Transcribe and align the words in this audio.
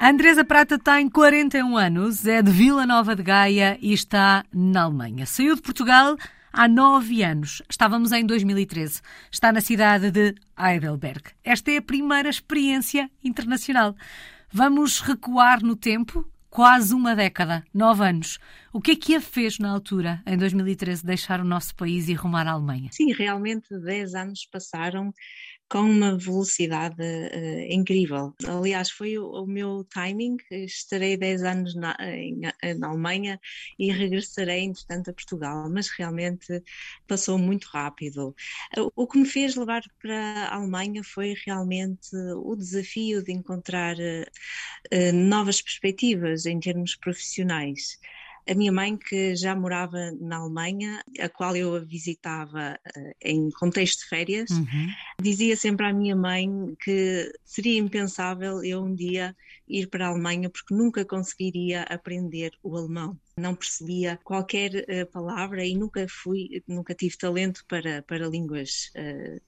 Andresa 0.00 0.44
Prata 0.44 0.78
tem 0.78 1.08
41 1.08 1.76
anos, 1.76 2.24
é 2.24 2.40
de 2.40 2.52
Vila 2.52 2.86
Nova 2.86 3.16
de 3.16 3.22
Gaia 3.22 3.76
e 3.82 3.92
está 3.92 4.44
na 4.54 4.82
Alemanha. 4.84 5.26
Saiu 5.26 5.56
de 5.56 5.60
Portugal 5.60 6.16
há 6.52 6.68
nove 6.68 7.24
anos. 7.24 7.62
Estávamos 7.68 8.12
em 8.12 8.24
2013. 8.24 9.00
Está 9.30 9.52
na 9.52 9.60
cidade 9.60 10.12
de 10.12 10.36
Heidelberg. 10.56 11.22
Esta 11.42 11.72
é 11.72 11.78
a 11.78 11.82
primeira 11.82 12.28
experiência 12.28 13.10
internacional. 13.24 13.96
Vamos 14.52 15.00
recuar 15.00 15.64
no 15.64 15.74
tempo, 15.74 16.24
quase 16.48 16.94
uma 16.94 17.16
década, 17.16 17.64
nove 17.74 18.04
anos. 18.04 18.38
O 18.72 18.80
que 18.80 18.92
é 18.92 18.96
que 18.96 19.16
a 19.16 19.20
fez 19.20 19.58
na 19.58 19.68
altura, 19.68 20.22
em 20.24 20.36
2013, 20.38 21.04
deixar 21.04 21.40
o 21.40 21.44
nosso 21.44 21.74
país 21.74 22.08
e 22.08 22.14
rumar 22.14 22.46
à 22.46 22.52
Alemanha? 22.52 22.88
Sim, 22.92 23.12
realmente 23.12 23.76
dez 23.80 24.14
anos 24.14 24.46
passaram 24.46 25.12
com 25.68 25.80
uma 25.80 26.16
velocidade 26.16 27.02
uh, 27.02 27.72
incrível. 27.72 28.34
Aliás, 28.46 28.90
foi 28.90 29.18
o, 29.18 29.26
o, 29.30 29.46
meu 29.46 29.84
timing. 29.84 30.36
Estarei 30.50 31.16
10 31.16 31.42
anos 31.42 31.74
na, 31.74 31.96
em, 32.00 32.40
na 32.78 32.88
Alemanha 32.88 33.38
e 33.78 33.92
regressarei, 33.92 34.64
entretanto, 34.64 35.10
a 35.10 35.12
Portugal, 35.12 35.68
mas 35.70 35.88
realmente 35.90 36.62
passou 37.06 37.38
muito 37.38 37.66
rápido. 37.66 38.34
O 38.96 39.06
que 39.06 39.18
me 39.18 39.26
fez 39.26 39.56
levar 39.56 39.82
para 40.00 40.48
a 40.48 40.56
Alemanha 40.56 41.02
foi 41.04 41.34
realmente 41.46 42.16
o 42.36 42.56
desafio 42.56 43.22
de 43.22 43.32
encontrar 43.32 43.96
uh, 43.96 45.12
novas 45.12 45.60
perspectivas 45.60 46.46
em 46.46 46.58
termos 46.58 46.96
profissionais. 46.96 47.98
A 48.48 48.54
minha 48.54 48.72
mãe, 48.72 48.96
que 48.96 49.36
já 49.36 49.54
morava 49.54 50.10
na 50.18 50.38
Alemanha, 50.38 51.04
a 51.20 51.28
qual 51.28 51.54
eu 51.54 51.74
a 51.74 51.80
visitava 51.80 52.78
uh, 52.96 53.12
em 53.20 53.50
contexto 53.50 54.00
de 54.00 54.08
férias, 54.08 54.50
uhum. 54.50 54.88
dizia 55.20 55.54
sempre 55.54 55.84
à 55.84 55.92
minha 55.92 56.16
mãe 56.16 56.74
que 56.82 57.30
seria 57.44 57.78
impensável 57.78 58.64
eu 58.64 58.82
um 58.82 58.94
dia 58.94 59.36
ir 59.68 59.88
para 59.88 60.06
a 60.06 60.08
Alemanha 60.08 60.48
porque 60.48 60.74
nunca 60.74 61.04
conseguiria 61.04 61.82
aprender 61.82 62.52
o 62.62 62.74
alemão. 62.74 63.18
Não 63.36 63.54
percebia 63.54 64.18
qualquer 64.24 64.70
uh, 64.88 65.06
palavra 65.12 65.62
e 65.66 65.74
nunca 65.74 66.06
fui, 66.08 66.62
nunca 66.66 66.94
tive 66.94 67.18
talento 67.18 67.64
para, 67.68 68.00
para 68.02 68.26
línguas. 68.26 68.90
Uh, 68.96 69.40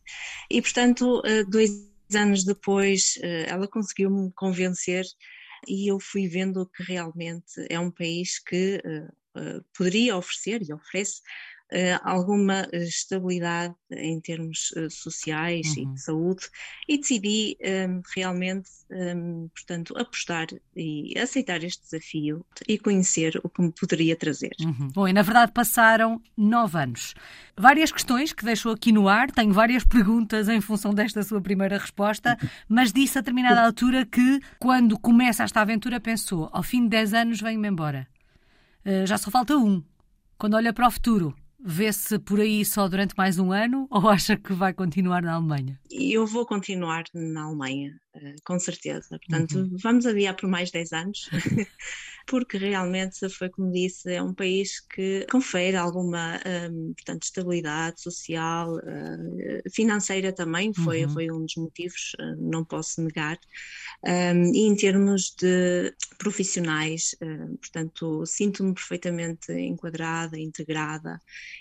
e 0.50 0.60
portanto, 0.60 1.22
dois 1.48 1.88
anos 2.14 2.44
depois, 2.44 3.18
ela 3.46 3.68
conseguiu-me 3.68 4.30
convencer 4.32 5.06
e 5.66 5.91
eu 5.91 5.98
fui 6.00 6.27
vendo 6.28 6.66
que 6.66 6.83
realmente 6.83 7.66
é 7.69 7.78
um 7.78 7.91
país 7.91 8.39
que 8.39 8.80
uh, 8.84 9.64
poderia 9.77 10.16
oferecer 10.16 10.62
e 10.62 10.72
oferece 10.72 11.22
alguma 12.02 12.66
estabilidade 12.72 13.74
em 13.92 14.20
termos 14.20 14.72
sociais 14.90 15.76
uhum. 15.76 15.82
e 15.82 15.86
de 15.86 16.02
saúde 16.02 16.48
e 16.88 16.98
decidi 16.98 17.56
um, 17.88 18.02
realmente, 18.14 18.68
um, 18.90 19.48
portanto, 19.54 19.96
apostar 19.96 20.48
e 20.76 21.16
aceitar 21.18 21.62
este 21.62 21.82
desafio 21.82 22.44
e 22.68 22.78
conhecer 22.78 23.41
o 23.42 23.48
que 23.48 23.62
me 23.62 23.72
poderia 23.72 24.16
trazer. 24.16 24.52
Uhum. 24.60 24.88
Bom, 24.92 25.08
e 25.08 25.12
na 25.12 25.22
verdade 25.22 25.52
passaram 25.52 26.20
nove 26.36 26.78
anos. 26.78 27.14
Várias 27.56 27.92
questões 27.92 28.32
que 28.32 28.44
deixou 28.44 28.72
aqui 28.72 28.91
no 28.92 29.08
ar, 29.08 29.30
tenho 29.30 29.52
várias 29.52 29.84
perguntas 29.84 30.48
em 30.48 30.60
função 30.60 30.94
desta 30.94 31.22
sua 31.22 31.41
primeira 31.41 31.78
resposta, 31.78 32.36
mas 32.68 32.92
disse 32.92 33.18
a 33.18 33.20
determinada 33.20 33.62
altura 33.62 34.06
que 34.06 34.41
quando 34.58 34.98
começa 34.98 35.44
esta 35.44 35.60
aventura 35.60 36.00
pensou, 36.00 36.48
ao 36.52 36.62
fim 36.62 36.82
de 36.82 36.88
dez 36.88 37.14
anos 37.14 37.41
venho-me 37.41 37.68
embora. 37.68 38.06
Uh, 38.84 39.06
já 39.06 39.18
só 39.18 39.30
falta 39.30 39.56
um. 39.56 39.82
Quando 40.38 40.54
olha 40.54 40.72
para 40.72 40.88
o 40.88 40.91
futuro, 40.91 41.34
vê-se 41.62 42.19
por 42.19 42.41
aí 42.41 42.64
só 42.64 42.89
durante 42.89 43.14
mais 43.16 43.39
um 43.39 43.53
ano 43.53 43.86
ou 43.91 44.08
acha 44.08 44.36
que 44.36 44.53
vai 44.53 44.72
continuar 44.72 45.22
na 45.22 45.34
Alemanha? 45.34 45.78
Eu 45.91 46.26
vou 46.26 46.47
continuar 46.47 47.04
na 47.15 47.44
Alemanha, 47.44 47.98
eh, 48.15 48.34
com 48.44 48.59
certeza. 48.59 49.19
Portanto, 49.19 49.59
uhum. 49.59 49.76
vamos 49.82 50.06
adiar 50.06 50.34
por 50.34 50.49
mais 50.49 50.70
10 50.70 50.93
anos. 50.93 51.31
porque 52.30 52.56
realmente, 52.56 53.28
foi 53.28 53.48
como 53.48 53.72
disse, 53.72 54.14
é 54.14 54.22
um 54.22 54.32
país 54.32 54.78
que 54.78 55.26
confere 55.28 55.76
alguma 55.76 56.41
um, 56.70 56.94
portanto, 56.94 57.24
estabilidade 57.24 58.00
social, 58.00 58.76
uh, 58.76 59.70
financeira 59.74 60.32
também, 60.32 60.72
foi, 60.72 61.04
uhum. 61.06 61.10
foi 61.10 61.30
um 61.32 61.44
dos 61.44 61.56
motivos, 61.56 62.12
uh, 62.20 62.36
não 62.38 62.64
posso 62.64 63.02
negar. 63.02 63.36
Um, 64.04 64.54
e 64.54 64.60
em 64.60 64.76
termos 64.76 65.34
de 65.36 65.92
profissionais, 66.19 67.16
uh, 67.20 67.58
portanto, 67.58 68.24
sinto-me 68.24 68.74
perfeitamente 68.74 69.52
enquadrada, 69.52 70.38
integrada 70.38 71.19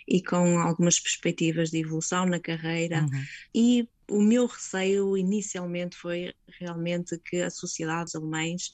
e 0.08 0.22
com 0.22 0.60
algumas 0.60 1.00
perspectivas 1.00 1.72
de 1.72 1.80
evolução 1.80 2.28
na 2.28 2.40
carreira 2.40 3.02
uhum. 3.02 3.24
e 3.56 3.90
o 4.10 4.22
meu 4.22 4.46
receio 4.46 5.18
inicialmente 5.18 5.96
foi 5.96 6.34
realmente 6.60 7.18
que 7.20 7.42
as 7.42 7.56
sociedades 7.56 8.16
alemães, 8.16 8.74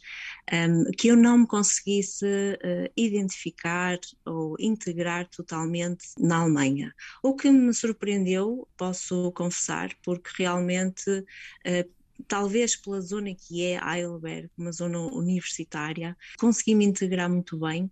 um, 0.52 0.92
que 0.92 1.10
eu 1.10 1.16
não 1.16 1.40
me 1.40 1.48
conseguisse 1.48 2.26
uh, 2.26 2.92
identificar 2.96 4.00
ou 4.26 4.56
integrar 4.60 5.28
totalmente 5.30 6.08
na 6.20 6.38
Alemanha. 6.38 6.94
O 7.22 7.36
que 7.36 7.50
me 7.52 7.74
surpreendeu, 7.74 8.68
posso 8.78 9.32
confessar, 9.34 9.90
porque 10.04 10.30
realmente 10.38 11.10
uh, 11.10 11.96
talvez 12.28 12.76
pela 12.76 13.02
zona 13.02 13.34
que 13.36 13.64
é 13.64 13.80
Heidelberg, 13.80 14.50
uma 14.58 14.72
zona 14.72 15.00
universitária, 15.00 16.18
consegui 16.38 16.76
me 16.76 16.86
integrar 16.86 17.30
muito 17.30 17.58
bem 17.58 17.92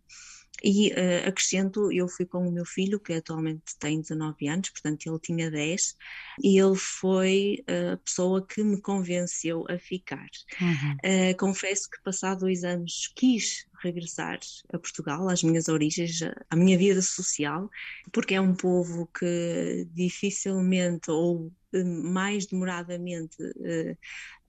e 0.63 0.91
uh, 0.91 1.28
acrescento, 1.28 1.91
eu 1.91 2.07
fui 2.07 2.25
com 2.25 2.47
o 2.47 2.51
meu 2.51 2.66
filho, 2.66 3.00
que 3.00 3.13
atualmente 3.13 3.78
tem 3.79 4.00
19 4.00 4.47
anos, 4.47 4.69
portanto 4.69 5.06
ele 5.06 5.19
tinha 5.19 5.51
10, 5.51 5.97
e 6.41 6.57
ele 6.57 6.75
foi 6.75 7.63
a 7.68 7.97
pessoa 7.97 8.46
que 8.46 8.63
me 8.63 8.79
convenceu 8.79 9.66
a 9.69 9.78
ficar. 9.78 10.28
Uhum. 10.62 10.94
Uh, 11.03 11.38
confesso 11.38 11.90
que, 11.90 12.01
passado 12.01 12.41
dois 12.41 12.63
anos, 12.63 13.12
quis 13.16 13.66
regressar 13.81 14.40
a 14.72 14.79
Portugal, 14.79 15.28
às 15.28 15.44
minhas 15.44 15.68
origens, 15.68 16.22
à 16.50 16.56
minha 16.56 16.78
vida 16.78 17.01
social, 17.01 17.69
porque 18.12 18.35
é 18.35 18.40
um 18.41 18.56
povo 18.56 19.07
que 19.07 19.85
dificilmente 19.91 21.12
ou 21.12 21.51
eh, 21.74 21.84
mais 21.84 22.45
demoradamente 22.45 23.35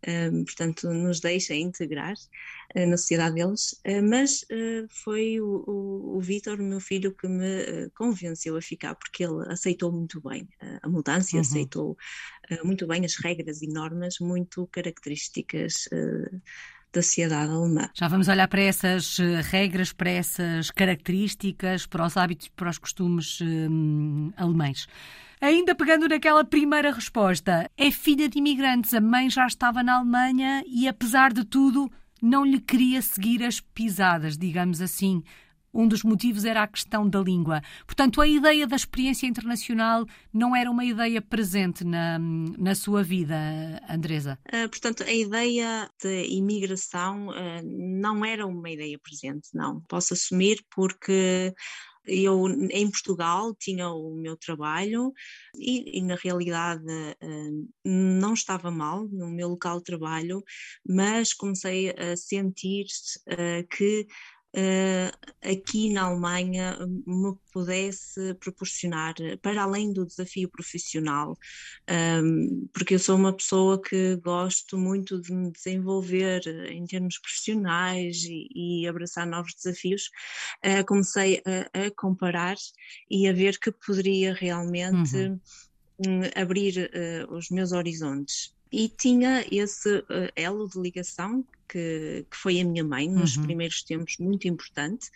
um, 0.06 0.44
portanto, 0.44 0.92
nos 0.92 1.20
deixa 1.20 1.54
integrar 1.54 2.14
uh, 2.76 2.86
na 2.86 2.96
sociedade 2.96 3.36
deles, 3.36 3.72
uh, 3.86 4.02
mas 4.02 4.42
uh, 4.42 4.86
foi 4.88 5.40
o, 5.40 5.64
o, 5.66 6.16
o 6.16 6.20
Vítor, 6.20 6.58
meu 6.58 6.80
filho, 6.80 7.14
que 7.14 7.26
me 7.26 7.88
convenceu 7.94 8.56
a 8.56 8.62
ficar, 8.62 8.94
porque 8.94 9.24
ele 9.24 9.44
aceitou 9.48 9.90
muito 9.90 10.20
bem 10.20 10.48
a 10.82 10.88
mudança, 10.88 11.36
uhum. 11.36 11.40
aceitou 11.40 11.96
muito 12.62 12.86
bem 12.86 13.04
as 13.04 13.16
regras 13.16 13.62
e 13.62 13.66
normas 13.66 14.16
muito 14.20 14.66
características 14.68 15.88
da 16.94 17.02
sociedade 17.02 17.52
alemã. 17.52 17.90
Já 17.92 18.08
vamos 18.08 18.28
olhar 18.28 18.48
para 18.48 18.62
essas 18.62 19.18
regras, 19.50 19.92
para 19.92 20.10
essas 20.10 20.70
características, 20.70 21.86
para 21.86 22.06
os 22.06 22.16
hábitos, 22.16 22.48
para 22.48 22.70
os 22.70 22.78
costumes 22.78 23.40
hum, 23.40 24.32
alemães. 24.36 24.86
Ainda 25.40 25.74
pegando 25.74 26.08
naquela 26.08 26.44
primeira 26.44 26.92
resposta, 26.92 27.70
é 27.76 27.90
filha 27.90 28.28
de 28.28 28.38
imigrantes, 28.38 28.94
a 28.94 29.00
mãe 29.00 29.28
já 29.28 29.46
estava 29.46 29.82
na 29.82 29.96
Alemanha 29.96 30.64
e, 30.66 30.88
apesar 30.88 31.32
de 31.32 31.44
tudo, 31.44 31.90
não 32.22 32.44
lhe 32.44 32.58
queria 32.58 33.02
seguir 33.02 33.42
as 33.42 33.60
pisadas, 33.60 34.38
digamos 34.38 34.80
assim. 34.80 35.22
Um 35.74 35.88
dos 35.88 36.04
motivos 36.04 36.44
era 36.44 36.62
a 36.62 36.68
questão 36.68 37.08
da 37.08 37.20
língua. 37.20 37.60
Portanto, 37.84 38.20
a 38.20 38.28
ideia 38.28 38.66
da 38.66 38.76
experiência 38.76 39.26
internacional 39.26 40.06
não 40.32 40.54
era 40.54 40.70
uma 40.70 40.84
ideia 40.84 41.20
presente 41.20 41.84
na, 41.84 42.18
na 42.18 42.74
sua 42.74 43.02
vida, 43.02 43.36
Andresa? 43.88 44.38
Uh, 44.46 44.68
portanto, 44.68 45.02
a 45.02 45.12
ideia 45.12 45.90
de 46.00 46.26
imigração 46.28 47.28
uh, 47.28 47.62
não 47.64 48.24
era 48.24 48.46
uma 48.46 48.70
ideia 48.70 48.98
presente, 48.98 49.48
não. 49.52 49.80
Posso 49.88 50.14
assumir 50.14 50.64
porque 50.74 51.52
eu, 52.06 52.46
em 52.70 52.90
Portugal, 52.90 53.54
tinha 53.58 53.88
o 53.88 54.14
meu 54.14 54.36
trabalho 54.36 55.12
e, 55.56 55.98
e 55.98 56.02
na 56.02 56.16
realidade 56.16 56.84
uh, 56.84 57.68
não 57.84 58.34
estava 58.34 58.70
mal 58.70 59.08
no 59.08 59.28
meu 59.28 59.48
local 59.48 59.78
de 59.78 59.84
trabalho, 59.84 60.42
mas 60.86 61.32
comecei 61.32 61.90
a 61.90 62.16
sentir 62.16 62.84
que 63.70 64.06
aqui 65.42 65.92
na 65.92 66.02
Alemanha 66.04 66.78
me 67.06 67.34
pudesse 67.52 68.34
proporcionar, 68.34 69.14
para 69.42 69.62
além 69.62 69.92
do 69.92 70.06
desafio 70.06 70.48
profissional, 70.48 71.36
ehm, 71.86 72.66
porque 72.72 72.94
eu 72.94 72.98
sou 72.98 73.16
uma 73.16 73.32
pessoa 73.32 73.80
que 73.80 74.16
gosto 74.16 74.78
muito 74.78 75.20
de 75.20 75.32
me 75.32 75.50
desenvolver 75.50 76.42
em 76.70 76.84
termos 76.84 77.18
profissionais 77.18 78.24
e, 78.24 78.86
abraçar 78.86 79.26
novos 79.26 79.54
desafios, 79.54 80.10
uh, 80.64 80.84
comecei 80.86 81.42
a, 81.72 81.90
comparar 81.96 82.56
e 83.10 83.28
a 83.28 83.32
ver 83.32 83.58
que 83.58 83.72
poderia 83.72 84.32
realmente. 84.34 85.16
Uhum. 85.16 85.40
Um, 85.96 86.22
abrir 86.34 86.90
uh, 86.90 87.32
os 87.32 87.50
meus 87.50 87.70
horizontes 87.70 88.52
e 88.72 88.88
tinha 88.88 89.46
esse 89.48 89.98
uh, 89.98 90.28
elo 90.34 90.68
de 90.68 90.80
ligação 90.80 91.44
que, 91.68 92.26
que 92.30 92.36
foi 92.36 92.60
a 92.60 92.64
minha 92.64 92.84
mãe 92.84 93.08
nos 93.08 93.36
uhum. 93.36 93.44
primeiros 93.44 93.82
tempos, 93.82 94.16
muito 94.18 94.46
importante, 94.48 95.08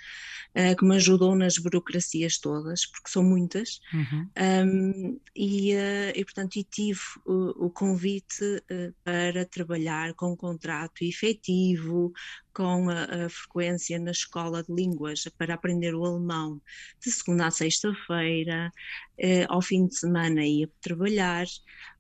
uh, 0.55 0.77
que 0.77 0.85
me 0.85 0.97
ajudou 0.97 1.35
nas 1.35 1.59
burocracias 1.59 2.39
todas, 2.39 2.87
porque 2.87 3.11
são 3.11 3.23
muitas, 3.23 3.81
uhum. 3.93 4.29
um, 4.67 5.21
e, 5.35 5.75
uh, 5.75 6.13
e, 6.15 6.25
portanto 6.25 6.57
e 6.57 6.65
tive 6.65 7.01
o, 7.25 7.67
o 7.67 7.71
convite 7.71 8.45
uh, 8.45 8.95
para 9.05 9.45
trabalhar 9.45 10.15
com 10.15 10.33
um 10.33 10.37
contrato 10.37 11.03
efetivo, 11.03 12.13
com 12.53 12.91
a, 12.91 13.05
a, 13.05 13.29
frequência 13.29 13.99
na 13.99 14.11
escola 14.11 14.65
de 14.65 14.75
línguas 14.75 15.25
para 15.39 15.55
aprender 15.55 15.95
o 15.95 16.05
alemão 16.05 16.61
de 17.01 17.11
segunda 17.11 17.47
a 17.47 17.51
sexta-feira, 17.51 18.73
ao 19.49 19.63
fim 19.63 19.87
de 19.87 19.97
semana 19.97 20.45
ia 20.45 20.69
trabalhar, 20.81 21.47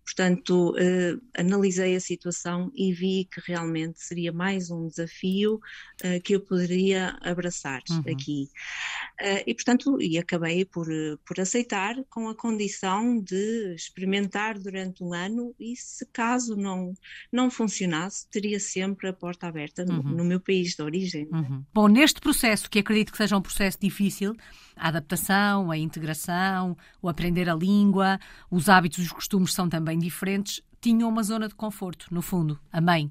Portanto, 0.09 0.71
uh, 0.71 1.21
analisei 1.37 1.95
a 1.95 2.01
situação 2.01 2.73
e 2.75 2.95
vi 2.95 3.29
que 3.31 3.43
realmente 3.47 4.01
seria 4.01 4.33
mais 4.39 4.71
um 4.71 4.87
desafio 4.87 5.57
uh, 5.57 6.23
que 6.23 6.37
eu 6.37 6.41
poderia 6.41 7.19
abraçar 7.21 7.83
uhum. 7.91 8.03
aqui. 8.09 8.49
Uh, 9.21 9.43
e, 9.45 9.53
portanto, 9.53 10.01
e 10.01 10.17
acabei 10.17 10.65
por, 10.65 10.87
por 11.27 11.41
aceitar 11.41 11.97
com 12.09 12.29
a 12.29 12.35
condição 12.37 13.21
de 13.21 13.75
experimentar 13.75 14.57
durante 14.59 15.03
um 15.03 15.13
ano 15.13 15.53
e, 15.59 15.75
se 15.75 16.07
caso 16.07 16.55
não, 16.55 16.95
não 17.33 17.51
funcionasse, 17.51 18.29
teria 18.31 18.61
sempre 18.61 19.09
a 19.09 19.13
porta 19.13 19.49
aberta 19.49 19.85
no, 19.85 19.95
uhum. 19.95 20.17
no 20.17 20.25
meu 20.25 20.39
país 20.39 20.77
de 20.77 20.83
origem. 20.83 21.29
É? 21.33 21.37
Uhum. 21.37 21.65
Bom, 21.75 21.89
neste 21.89 22.21
processo, 22.21 22.71
que 22.71 22.79
acredito 22.79 23.11
que 23.11 23.19
seja 23.19 23.37
um 23.37 23.43
processo 23.43 23.79
difícil, 23.81 24.37
a 24.77 24.89
adaptação, 24.89 25.73
a 25.73 25.77
integração, 25.77 26.77
o 27.03 27.09
aprender 27.09 27.49
a 27.49 27.55
língua, 27.55 28.21
os 28.49 28.69
hábitos 28.69 29.01
e 29.01 29.03
os 29.03 29.13
costumes 29.13 29.53
são 29.53 29.69
também 29.69 29.99
diferentes, 29.99 30.63
tinham 30.81 31.09
uma 31.09 31.23
zona 31.23 31.49
de 31.49 31.55
conforto, 31.55 32.07
no 32.11 32.23
fundo, 32.23 32.59
a 32.73 32.81
mãe. 32.81 33.11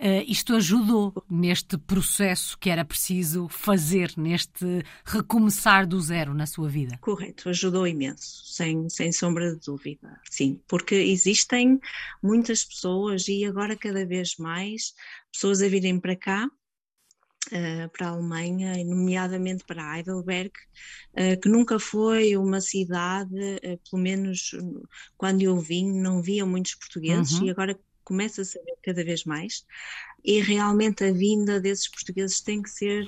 Uh, 0.00 0.22
isto 0.28 0.54
ajudou 0.54 1.12
neste 1.28 1.76
processo 1.76 2.56
que 2.56 2.70
era 2.70 2.84
preciso 2.84 3.48
fazer, 3.48 4.12
neste 4.16 4.84
recomeçar 5.04 5.88
do 5.88 6.00
zero 6.00 6.32
na 6.32 6.46
sua 6.46 6.68
vida? 6.68 6.96
Correto, 7.00 7.48
ajudou 7.48 7.84
imenso, 7.84 8.44
sem, 8.44 8.88
sem 8.88 9.10
sombra 9.10 9.52
de 9.52 9.60
dúvida. 9.66 10.20
Sim, 10.30 10.60
porque 10.68 10.94
existem 10.94 11.80
muitas 12.22 12.64
pessoas 12.64 13.26
e 13.26 13.44
agora 13.44 13.76
cada 13.76 14.06
vez 14.06 14.36
mais 14.38 14.94
pessoas 15.32 15.60
a 15.62 15.68
virem 15.68 15.98
para 15.98 16.14
cá 16.14 16.48
Uh, 17.46 17.88
para 17.96 18.08
a 18.08 18.10
Alemanha, 18.10 18.84
nomeadamente 18.84 19.64
para 19.64 19.96
Heidelberg, 19.96 20.50
uh, 21.14 21.40
que 21.40 21.48
nunca 21.48 21.78
foi 21.78 22.36
uma 22.36 22.60
cidade, 22.60 23.30
pelo 23.88 24.02
menos 24.02 24.50
quando 25.16 25.40
eu 25.40 25.58
vim, 25.58 25.90
não 25.90 26.20
via 26.20 26.44
muitos 26.44 26.74
portugueses 26.74 27.38
uhum. 27.38 27.46
e 27.46 27.50
agora 27.50 27.80
começa 28.08 28.42
a 28.42 28.44
saber 28.44 28.74
cada 28.82 29.04
vez 29.04 29.24
mais. 29.24 29.64
E 30.24 30.40
realmente 30.40 31.04
a 31.04 31.12
vinda 31.12 31.60
desses 31.60 31.88
portugueses 31.88 32.40
tem 32.40 32.62
que 32.62 32.70
ser 32.70 33.06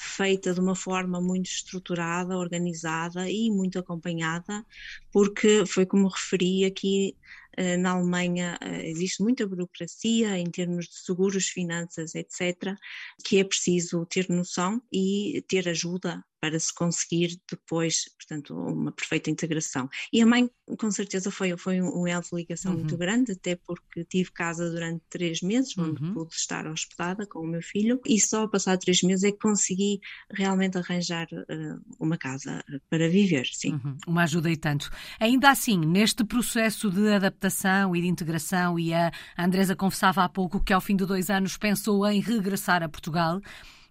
feita 0.00 0.54
de 0.54 0.60
uma 0.60 0.74
forma 0.74 1.20
muito 1.20 1.46
estruturada, 1.46 2.36
organizada 2.38 3.30
e 3.30 3.50
muito 3.50 3.78
acompanhada, 3.78 4.64
porque 5.12 5.66
foi 5.66 5.84
como 5.84 6.08
referi 6.08 6.64
aqui 6.64 7.14
eh, 7.56 7.76
na 7.76 7.90
Alemanha 7.92 8.58
eh, 8.62 8.88
existe 8.88 9.22
muita 9.22 9.46
burocracia 9.46 10.38
em 10.38 10.50
termos 10.50 10.86
de 10.88 10.94
seguros, 10.94 11.48
finanças, 11.48 12.14
etc., 12.14 12.74
que 13.22 13.38
é 13.38 13.44
preciso 13.44 14.06
ter 14.06 14.28
noção 14.30 14.80
e 14.90 15.44
ter 15.46 15.68
ajuda 15.68 16.24
para 16.40 16.58
se 16.58 16.74
conseguir 16.74 17.38
depois, 17.50 18.04
portanto, 18.16 18.54
uma 18.54 18.90
perfeita 18.90 19.30
integração. 19.30 19.88
E 20.12 20.22
a 20.22 20.26
mãe, 20.26 20.48
com 20.78 20.90
certeza, 20.90 21.30
foi, 21.30 21.56
foi 21.56 21.82
um 21.82 22.06
elo 22.06 22.22
de 22.22 22.34
ligação 22.34 22.72
uhum. 22.72 22.78
muito 22.78 22.96
grande, 22.96 23.32
até 23.32 23.56
porque 23.56 24.04
tive 24.04 24.32
casa 24.32 24.70
durante 24.70 25.02
três 25.10 25.42
meses, 25.42 25.76
onde 25.76 26.02
uhum. 26.02 26.14
pude 26.14 26.34
estar 26.34 26.66
hospedada 26.66 27.26
com 27.26 27.40
o 27.40 27.46
meu 27.46 27.62
filho, 27.62 28.00
e 28.06 28.18
só 28.18 28.48
passar 28.48 28.78
três 28.78 29.02
meses 29.02 29.24
é 29.24 29.32
que 29.32 29.38
consegui 29.38 30.00
realmente 30.32 30.78
arranjar 30.78 31.26
uh, 31.32 31.80
uma 31.98 32.16
casa 32.16 32.64
para 32.88 33.08
viver, 33.08 33.46
sim. 33.52 33.74
Uhum. 33.74 33.96
Uma 34.06 34.22
ajuda 34.22 34.50
e 34.50 34.56
tanto. 34.56 34.90
Ainda 35.18 35.50
assim, 35.50 35.78
neste 35.78 36.24
processo 36.24 36.90
de 36.90 37.08
adaptação 37.12 37.94
e 37.94 38.00
de 38.00 38.08
integração, 38.08 38.78
e 38.78 38.94
a 38.94 39.12
Andresa 39.36 39.76
confessava 39.76 40.24
há 40.24 40.28
pouco 40.28 40.62
que 40.62 40.72
ao 40.72 40.80
fim 40.80 40.96
de 40.96 41.04
dois 41.04 41.28
anos 41.28 41.56
pensou 41.56 42.06
em 42.06 42.20
regressar 42.20 42.82
a 42.82 42.88
Portugal, 42.88 43.40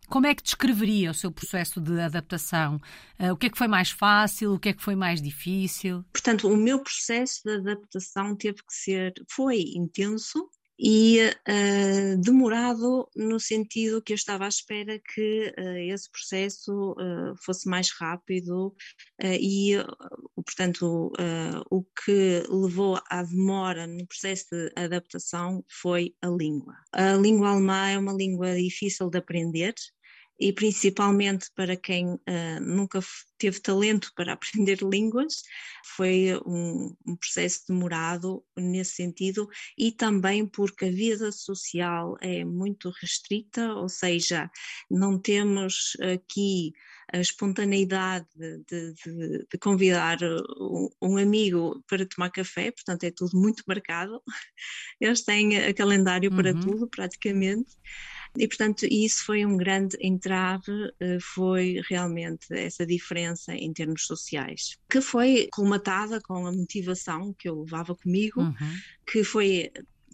como 0.10 0.28
é 0.28 0.36
que 0.36 0.44
descreveria 0.44 1.12
o 1.12 1.14
seu 1.14 1.32
processo 1.32 1.80
de 1.80 2.00
adaptação? 2.00 2.82
Uh, 3.20 3.32
o 3.32 3.38
que 3.38 3.48
é 3.48 3.50
que 3.50 3.58
foi 3.58 3.68
mais 3.68 3.92
fácil? 3.92 4.54
O 4.54 4.60
que 4.60 4.70
é 4.70 4.74
que 4.74 4.84
foi 4.84 4.96
mais 4.96 5.22
difícil? 5.22 6.04
Portanto, 6.12 6.48
o 6.48 6.58
meu 6.58 6.80
processo 6.80 7.42
de 7.46 7.56
adaptação 7.56 8.36
teve 8.36 8.58
que 8.58 8.74
ser, 8.74 9.14
foi 9.30 9.62
intenso, 9.76 10.50
e 10.82 11.20
uh, 11.28 12.22
demorado 12.22 13.10
no 13.14 13.38
sentido 13.38 14.02
que 14.02 14.14
eu 14.14 14.16
estava 14.16 14.46
à 14.46 14.48
espera 14.48 14.98
que 14.98 15.54
uh, 15.60 15.78
esse 15.92 16.10
processo 16.10 16.94
uh, 16.94 17.36
fosse 17.44 17.68
mais 17.68 17.92
rápido 17.92 18.74
e, 19.22 19.76
portanto, 20.34 21.12
o 21.70 21.84
que 21.84 22.44
levou 22.50 22.98
à 23.10 23.22
demora 23.22 23.86
no 23.86 24.08
processo 24.08 24.46
de 24.50 24.72
adaptação 24.78 25.62
foi 25.68 26.16
a 26.22 26.28
língua. 26.28 26.74
A 26.94 27.14
língua 27.16 27.50
alemã 27.50 27.90
é 27.90 27.98
uma 27.98 28.14
língua 28.14 28.56
difícil 28.56 29.10
de 29.10 29.18
aprender, 29.18 29.74
e 30.40 30.54
principalmente 30.54 31.48
para 31.54 31.76
quem 31.76 32.14
uh, 32.14 32.20
nunca 32.62 33.00
teve 33.38 33.60
talento 33.60 34.12
para 34.16 34.34
aprender 34.34 34.80
línguas, 34.82 35.44
foi 35.96 36.40
um, 36.46 36.96
um, 37.06 37.16
processo 37.16 37.64
demorado 37.68 38.44
nesse 38.58 38.96
sentido 38.96 39.50
e 39.78 39.92
também 39.92 40.46
porque 40.46 40.86
a 40.86 40.92
vida 40.92 41.32
social 41.32 42.16
é 42.22 42.46
muito 42.46 42.92
restrita, 43.02 43.74
ou 43.74 43.90
seja, 43.90 44.50
não 44.90 45.20
temos 45.20 45.98
aqui 46.14 46.72
a 47.12 47.20
espontaneidade 47.20 48.28
de, 48.36 48.64
de, 48.94 49.48
de 49.52 49.58
convidar 49.60 50.20
um, 50.60 50.90
um, 51.02 51.18
amigo 51.18 51.84
para 51.88 52.06
tomar 52.06 52.30
café, 52.30 52.72
portanto 52.72 53.04
é 53.04 53.12
tudo 53.12 53.38
muito 53.38 53.64
marcado. 53.68 54.22
Eles 55.02 55.24
têm 55.24 55.74
calendário 55.74 56.30
para 56.30 56.54
uhum. 56.54 56.60
tudo, 56.60 56.88
praticamente. 56.88 57.76
E, 58.40 58.48
portanto, 58.48 58.86
isso 58.90 59.26
foi 59.26 59.46
um 59.46 59.58
grande 59.58 59.98
entrave, 60.00 60.72
eh, 60.98 61.18
foi 61.20 61.82
realmente 61.90 62.48
essa 62.54 62.86
diferença 62.86 63.54
em 63.54 63.74
termos 63.74 64.06
sociais, 64.06 64.78
que 64.90 65.02
foi 65.02 65.50
colmatada 65.52 66.22
com 66.22 66.48
a 66.48 66.52
motivação 66.52 67.34
que 67.38 67.50
eu 67.50 67.64
levava 67.64 67.94
comigo, 67.94 68.40
uhum. 68.40 68.78
que 69.06 69.26
foi 69.26 69.70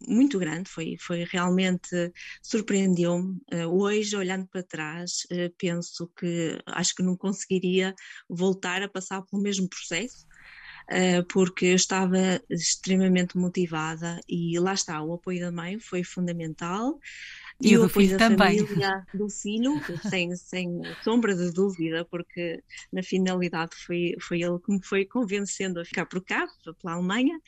muito 0.07 0.39
grande, 0.39 0.67
foi, 0.69 0.97
foi 0.99 1.23
realmente 1.23 2.11
surpreendeu-me. 2.41 3.39
Uh, 3.53 3.67
hoje, 3.67 4.15
olhando 4.17 4.47
para 4.47 4.63
trás, 4.63 5.27
uh, 5.31 5.53
penso 5.55 6.11
que 6.17 6.59
acho 6.65 6.95
que 6.95 7.03
não 7.03 7.15
conseguiria 7.15 7.93
voltar 8.27 8.81
a 8.81 8.89
passar 8.89 9.21
pelo 9.21 9.41
mesmo 9.41 9.69
processo. 9.69 10.25
Porque 11.29 11.65
eu 11.65 11.75
estava 11.75 12.39
extremamente 12.47 13.35
motivada 13.35 14.19
e 14.29 14.59
lá 14.59 14.71
está, 14.71 15.01
o 15.01 15.13
apoio 15.13 15.39
da 15.39 15.51
mãe 15.51 15.79
foi 15.79 16.03
fundamental. 16.03 16.99
E, 17.61 17.69
e 17.69 17.77
o 17.77 17.83
do 17.83 17.89
filho 17.89 18.17
também. 18.17 18.57
do 19.13 19.29
filho, 19.29 19.81
sem, 20.09 20.35
sem 20.35 20.81
sombra 21.03 21.33
de 21.33 21.51
dúvida, 21.51 22.05
porque 22.05 22.61
na 22.91 23.01
finalidade 23.01 23.75
foi, 23.75 24.15
foi 24.19 24.41
ele 24.41 24.59
que 24.59 24.71
me 24.71 24.83
foi 24.83 25.05
convencendo 25.05 25.79
a 25.79 25.85
ficar 25.85 26.05
por 26.05 26.23
cá, 26.23 26.45
pela 26.81 26.95
Alemanha 26.95 27.39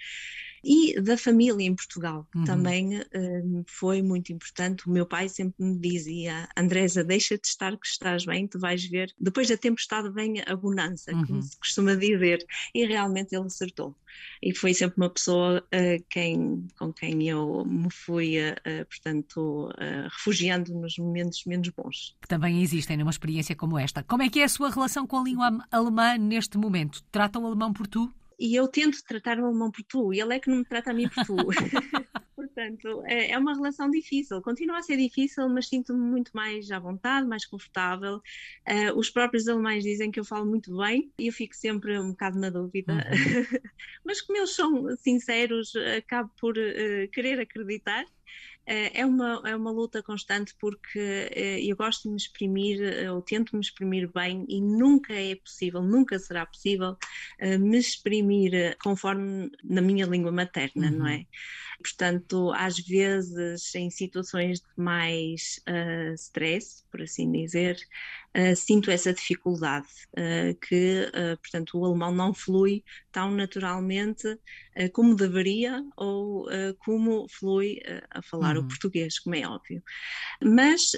e 0.67 0.99
da 0.99 1.17
família 1.17 1.65
em 1.65 1.73
Portugal. 1.73 2.27
Uhum. 2.35 2.43
Também 2.43 2.99
um, 3.15 3.63
foi 3.65 4.01
muito 4.01 4.33
importante. 4.33 4.85
O 4.85 4.91
meu 4.91 5.05
pai 5.05 5.29
sempre 5.29 5.63
me 5.63 5.79
dizia: 5.79 6.49
Andresa, 6.57 7.05
deixa-te 7.05 7.45
estar 7.45 7.71
que 7.77 7.87
estás 7.87 8.25
bem, 8.25 8.45
tu 8.45 8.59
vais 8.59 8.83
ver. 8.85 9.13
Depois 9.17 9.47
da 9.47 9.55
tempestade 9.55 10.11
vem 10.11 10.41
a 10.45 10.55
bonança, 10.57 11.13
uhum. 11.13 11.25
como 11.25 11.41
se 11.41 11.57
costuma 11.57 11.95
dizer. 11.95 12.45
E 12.75 12.85
realmente 12.85 13.33
ele 13.33 13.45
acertou. 13.45 13.95
E 14.41 14.53
foi 14.53 14.73
sempre 14.73 14.97
uma 14.97 15.09
pessoa 15.09 15.63
uh, 15.63 16.05
quem, 16.09 16.67
com 16.77 16.91
quem 16.91 17.29
eu 17.29 17.63
me 17.65 17.89
fui, 17.89 18.37
uh, 18.37 18.85
portanto, 18.89 19.69
uh, 19.69 20.09
refugiando 20.11 20.73
nos 20.73 20.97
momentos 20.97 21.45
menos 21.45 21.69
bons. 21.69 22.17
Que 22.21 22.27
também 22.27 22.61
existem 22.61 22.97
numa 22.97 23.11
experiência 23.11 23.55
como 23.55 23.77
esta. 23.77 24.03
Como 24.03 24.23
é 24.23 24.29
que 24.29 24.41
é 24.41 24.43
a 24.43 24.49
sua 24.49 24.69
relação 24.69 25.07
com 25.07 25.19
a 25.19 25.23
língua 25.23 25.65
alemã 25.71 26.17
neste 26.17 26.57
momento? 26.57 27.03
Trata 27.09 27.39
o 27.39 27.45
alemão 27.45 27.71
por 27.71 27.87
tu? 27.87 28.11
E 28.39 28.55
eu 28.55 28.67
tento 28.67 29.03
tratar 29.03 29.39
o 29.39 29.45
alemão 29.45 29.71
por 29.71 29.83
tu, 29.83 30.13
e 30.13 30.19
ele 30.19 30.35
é 30.35 30.39
que 30.39 30.49
não 30.49 30.57
me 30.57 30.65
trata 30.65 30.91
a 30.91 30.93
mim 30.93 31.09
por 31.09 31.25
tu. 31.25 31.35
Portanto, 32.35 33.03
é, 33.05 33.31
é, 33.31 33.37
uma 33.37 33.55
relação 33.55 33.89
difícil, 33.89 34.41
continua 34.41 34.77
a 34.77 34.81
ser 34.83 34.97
difícil, 34.97 35.49
mas 35.49 35.67
sinto-me 35.67 35.99
muito 35.99 36.31
mais 36.33 36.69
à 36.69 36.79
vontade, 36.79 37.27
mais 37.27 37.45
confortável. 37.45 38.17
Uh, 38.67 38.95
os 38.95 39.09
próprios 39.09 39.47
alemães 39.47 39.83
dizem 39.83 40.11
que 40.11 40.19
eu 40.19 40.25
falo 40.25 40.45
muito 40.45 40.75
bem 40.77 41.11
e 41.19 41.27
eu 41.27 41.33
fico 41.33 41.55
sempre 41.55 41.99
um 41.99 42.11
bocado 42.11 42.39
na 42.39 42.49
dúvida. 42.49 42.93
Uhum. 42.93 43.01
mas 44.05 44.21
como 44.21 44.37
eles 44.37 44.55
são 44.55 44.95
sinceros, 44.97 45.73
acabo 45.97 46.31
por 46.39 46.57
uh, 46.57 47.09
querer 47.11 47.39
acreditar. 47.39 48.05
É 48.67 49.05
uma, 49.05 49.41
é 49.45 49.55
uma 49.55 49.71
luta 49.71 50.03
constante 50.03 50.53
porque 50.59 51.29
eu 51.63 51.75
gosto 51.75 52.03
de 52.03 52.09
me 52.09 52.17
exprimir, 52.17 52.81
eu 52.81 53.21
tento 53.21 53.55
me 53.55 53.61
exprimir 53.61 54.11
bem 54.11 54.45
e 54.49 54.59
nunca 54.61 55.13
é 55.13 55.35
possível, 55.35 55.81
nunca 55.81 56.19
será 56.19 56.45
possível 56.45 56.97
me 57.59 57.77
exprimir 57.77 58.77
conforme 58.83 59.49
na 59.63 59.81
minha 59.81 60.05
língua 60.05 60.31
materna, 60.31 60.87
uhum. 60.87 60.97
não 60.97 61.07
é? 61.07 61.25
Portanto, 61.81 62.51
às 62.55 62.79
vezes, 62.79 63.73
em 63.75 63.89
situações 63.89 64.59
de 64.59 64.65
mais 64.75 65.61
uh, 65.69 66.13
stress, 66.15 66.83
por 66.91 67.01
assim 67.01 67.31
dizer, 67.31 67.77
uh, 68.35 68.55
sinto 68.55 68.89
essa 68.89 69.13
dificuldade, 69.13 69.87
uh, 70.13 70.57
que, 70.67 71.11
portanto, 71.41 71.77
o 71.77 71.85
alemão 71.85 72.13
não 72.13 72.33
flui 72.33 72.83
tão 73.11 73.31
naturalmente 73.31 74.37
como 74.93 75.15
deveria 75.15 75.83
ou 75.95 76.45
como 76.79 77.27
flui 77.29 77.79
a 78.11 78.21
falar 78.21 78.57
uhum. 78.57 78.63
o 78.63 78.67
português, 78.67 79.17
como 79.17 79.35
é 79.35 79.47
óbvio. 79.47 79.81
Mas 80.39 80.91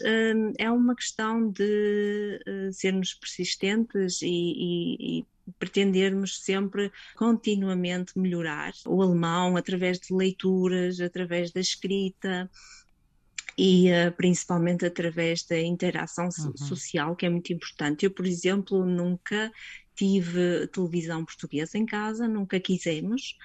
é 0.57 0.69
uma 0.69 0.93
questão 0.95 1.49
de 1.49 2.39
sermos 2.73 3.13
persistentes 3.13 4.21
e, 4.21 4.27
e, 4.27 5.19
e 5.19 5.25
pretendermos 5.57 6.43
sempre 6.43 6.91
continuamente 7.15 8.17
melhorar 8.17 8.73
o 8.85 9.01
alemão 9.01 9.57
através 9.57 9.99
de 9.99 10.13
leituras, 10.13 10.99
através 10.99 11.51
da 11.51 11.59
escrita 11.59 12.49
e 13.57 13.89
uh, 13.91 14.11
principalmente 14.15 14.85
através 14.85 15.43
da 15.43 15.59
interação 15.59 16.25
uhum. 16.25 16.57
social, 16.57 17.15
que 17.15 17.25
é 17.25 17.29
muito 17.29 17.51
importante. 17.51 18.05
Eu, 18.05 18.11
por 18.11 18.25
exemplo, 18.25 18.85
nunca 18.85 19.51
tive 19.95 20.65
televisão 20.67 21.25
portuguesa 21.25 21.77
em 21.77 21.85
casa, 21.85 22.25
nunca 22.25 22.57
quisemos, 22.57 23.37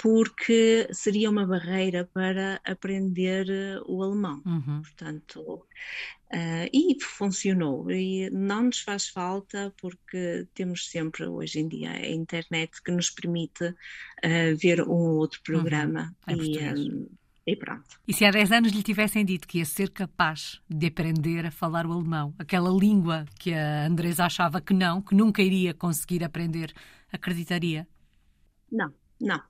porque 0.00 0.88
seria 0.92 1.28
uma 1.28 1.44
barreira 1.44 2.08
para 2.14 2.60
aprender 2.64 3.50
eh, 3.50 3.80
o 3.84 4.02
alemão. 4.02 4.40
Uhum. 4.46 4.80
Portanto, 4.82 5.40
uh, 5.42 6.68
e 6.72 6.96
funcionou. 7.02 7.90
E 7.90 8.30
não 8.30 8.64
nos 8.64 8.80
faz 8.80 9.08
falta 9.08 9.74
porque 9.80 10.46
temos 10.54 10.88
sempre 10.88 11.26
hoje 11.26 11.60
em 11.60 11.68
dia 11.68 11.90
a 11.90 12.08
internet 12.08 12.82
que 12.82 12.92
nos 12.92 13.10
permite 13.10 13.64
uh, 13.64 14.56
ver 14.56 14.82
um 14.82 14.92
ou 14.92 15.16
outro 15.16 15.40
uhum. 15.40 15.52
programa. 15.52 16.14
Uhum. 16.28 16.42
E, 16.42 16.58
um, 16.58 17.08
e 17.44 17.56
pronto. 17.56 17.98
E 18.06 18.12
se 18.12 18.24
há 18.24 18.30
10 18.30 18.52
anos 18.52 18.72
lhe 18.72 18.82
tivessem 18.82 19.24
dito 19.24 19.48
que 19.48 19.58
ia 19.58 19.64
ser 19.64 19.90
capaz 19.90 20.60
de 20.68 20.86
aprender 20.86 21.46
a 21.46 21.50
falar 21.50 21.86
o 21.86 21.92
alemão, 21.92 22.34
aquela 22.38 22.70
língua 22.70 23.24
que 23.38 23.52
a 23.52 23.86
Andresa 23.86 24.26
achava 24.26 24.60
que 24.60 24.74
não, 24.74 25.02
que 25.02 25.14
nunca 25.14 25.42
iria 25.42 25.74
conseguir 25.74 26.22
aprender, 26.22 26.72
acreditaria? 27.10 27.88
Não, 28.70 28.92
não. 29.20 29.40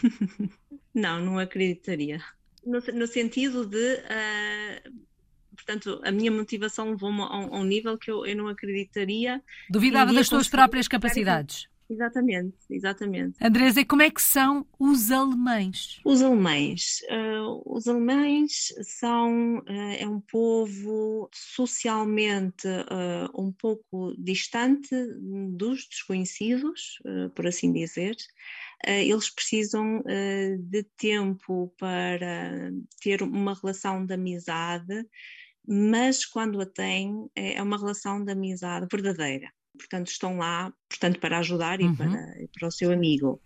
não, 0.94 1.20
não 1.20 1.38
acreditaria. 1.38 2.22
No, 2.64 2.80
no 2.94 3.06
sentido 3.06 3.66
de. 3.66 3.94
Uh, 3.94 5.02
portanto, 5.54 6.00
a 6.04 6.12
minha 6.12 6.30
motivação 6.30 6.90
levou-me 6.90 7.22
a, 7.22 7.24
a, 7.24 7.38
um 7.58 7.64
nível 7.64 7.98
que 7.98 8.10
eu, 8.10 8.24
eu 8.24 8.36
não 8.36 8.48
acreditaria. 8.48 9.42
Duvidava 9.68 10.12
das 10.12 10.28
suas 10.28 10.48
próprias 10.48 10.88
capacidades. 10.88 11.68
Exatamente, 11.92 12.56
exatamente. 12.70 13.36
Andresa, 13.38 13.80
e 13.82 13.84
como 13.84 14.00
é 14.00 14.10
que 14.10 14.22
são 14.22 14.66
os 14.78 15.10
alemães? 15.10 16.00
Os 16.06 16.22
alemães, 16.22 17.00
uh, 17.10 17.62
os 17.66 17.86
alemães 17.86 18.72
são 18.82 19.58
uh, 19.58 19.96
é 19.98 20.08
um 20.08 20.20
povo 20.20 21.28
socialmente 21.30 22.66
uh, 22.66 23.28
um 23.38 23.52
pouco 23.52 24.14
distante 24.18 24.96
dos 25.50 25.86
desconhecidos, 25.86 26.98
por 27.34 27.46
assim 27.46 27.72
dizer. 27.72 28.16
eles 28.86 29.30
precisam 29.30 30.02
de 30.58 30.82
tempo 30.96 31.72
para 31.78 32.70
ter 33.00 33.22
uma 33.22 33.54
relação 33.54 34.06
de 34.06 34.14
amizade, 34.14 35.06
mas 35.66 36.24
quando 36.24 36.60
a 36.60 36.66
têm 36.66 37.28
é 37.34 37.62
uma 37.62 37.78
relação 37.78 38.24
de 38.24 38.32
amizade 38.32 38.86
verdadeira 38.90 39.52
portanto 39.76 40.08
estão 40.08 40.38
lá 40.38 40.72
portanto, 40.88 41.18
para 41.18 41.38
ajudar 41.38 41.80
uhum. 41.80 41.92
e, 41.92 41.96
para, 41.96 42.42
e 42.42 42.48
para 42.48 42.68
o 42.68 42.70
seu 42.70 42.92
amigo. 42.92 43.40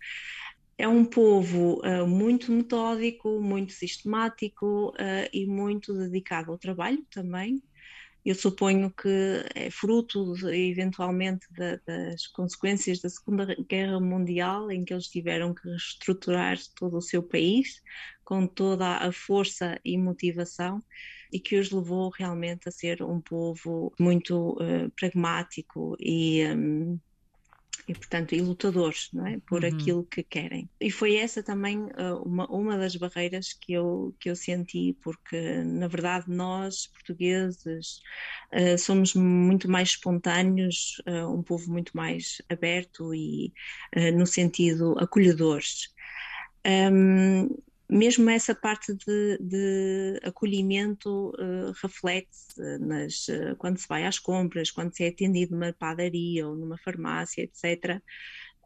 É 0.77 0.87
um 0.87 1.03
povo 1.03 1.81
uh, 1.81 2.05
muito 2.05 2.51
metódico, 2.51 3.41
muito 3.41 3.73
sistemático 3.73 4.89
uh, 4.89 5.29
e 5.33 5.47
muito 5.47 5.93
dedicado 5.93 6.51
ao 6.51 6.57
trabalho 6.57 7.03
também. 7.09 7.61
Eu 8.23 8.35
suponho 8.35 8.91
que 8.91 9.43
é 9.55 9.71
fruto, 9.71 10.33
de, 10.33 10.53
eventualmente, 10.69 11.47
de, 11.49 11.79
das 11.87 12.27
consequências 12.27 12.99
da 12.99 13.09
Segunda 13.09 13.55
Guerra 13.67 13.99
Mundial, 13.99 14.69
em 14.69 14.83
que 14.83 14.93
eles 14.93 15.07
tiveram 15.07 15.55
que 15.55 15.67
reestruturar 15.67 16.59
todo 16.75 16.97
o 16.97 17.01
seu 17.01 17.23
país, 17.23 17.81
com 18.23 18.45
toda 18.45 18.97
a 18.97 19.11
força 19.11 19.79
e 19.83 19.97
motivação 19.97 20.83
e 21.31 21.39
que 21.39 21.57
os 21.57 21.71
levou 21.71 22.09
realmente 22.09 22.67
a 22.67 22.71
ser 22.71 23.01
um 23.03 23.21
povo 23.21 23.93
muito 23.99 24.51
uh, 24.53 24.89
pragmático 24.95 25.95
e. 25.99 26.45
Um, 26.45 26.99
e 27.87 27.93
portanto 27.93 28.35
e 28.35 28.41
lutadores 28.41 29.09
não 29.13 29.25
é 29.25 29.39
por 29.47 29.63
uhum. 29.63 29.69
aquilo 29.69 30.03
que 30.03 30.21
querem 30.21 30.69
e 30.79 30.91
foi 30.91 31.15
essa 31.15 31.41
também 31.41 31.79
uh, 31.79 32.21
uma 32.25 32.45
uma 32.47 32.77
das 32.77 32.95
barreiras 32.95 33.53
que 33.53 33.73
eu 33.73 34.13
que 34.19 34.29
eu 34.29 34.35
senti 34.35 34.97
porque 35.01 35.63
na 35.63 35.87
verdade 35.87 36.25
nós 36.27 36.87
portugueses 36.87 38.01
uh, 38.51 38.77
somos 38.77 39.13
muito 39.13 39.69
mais 39.69 39.89
espontâneos 39.89 41.01
uh, 41.07 41.33
um 41.33 41.41
povo 41.41 41.71
muito 41.71 41.95
mais 41.95 42.41
aberto 42.49 43.13
e 43.13 43.53
no 44.13 44.25
sentido 44.25 44.95
acolhedores 44.99 45.93
um, 46.91 47.47
mesmo 47.89 48.29
essa 48.29 48.53
parte 48.53 48.93
de, 48.93 49.37
de 49.39 50.19
acolhimento 50.23 51.29
uh, 51.29 51.71
reflete-se 51.81 53.31
uh, 53.31 53.55
quando 53.57 53.77
se 53.77 53.87
vai 53.87 54.05
às 54.05 54.19
compras, 54.19 54.71
quando 54.71 54.93
se 54.93 55.03
é 55.05 55.07
atendido 55.07 55.53
numa 55.53 55.73
padaria 55.73 56.47
ou 56.47 56.55
numa 56.55 56.77
farmácia, 56.77 57.41
etc. 57.43 58.01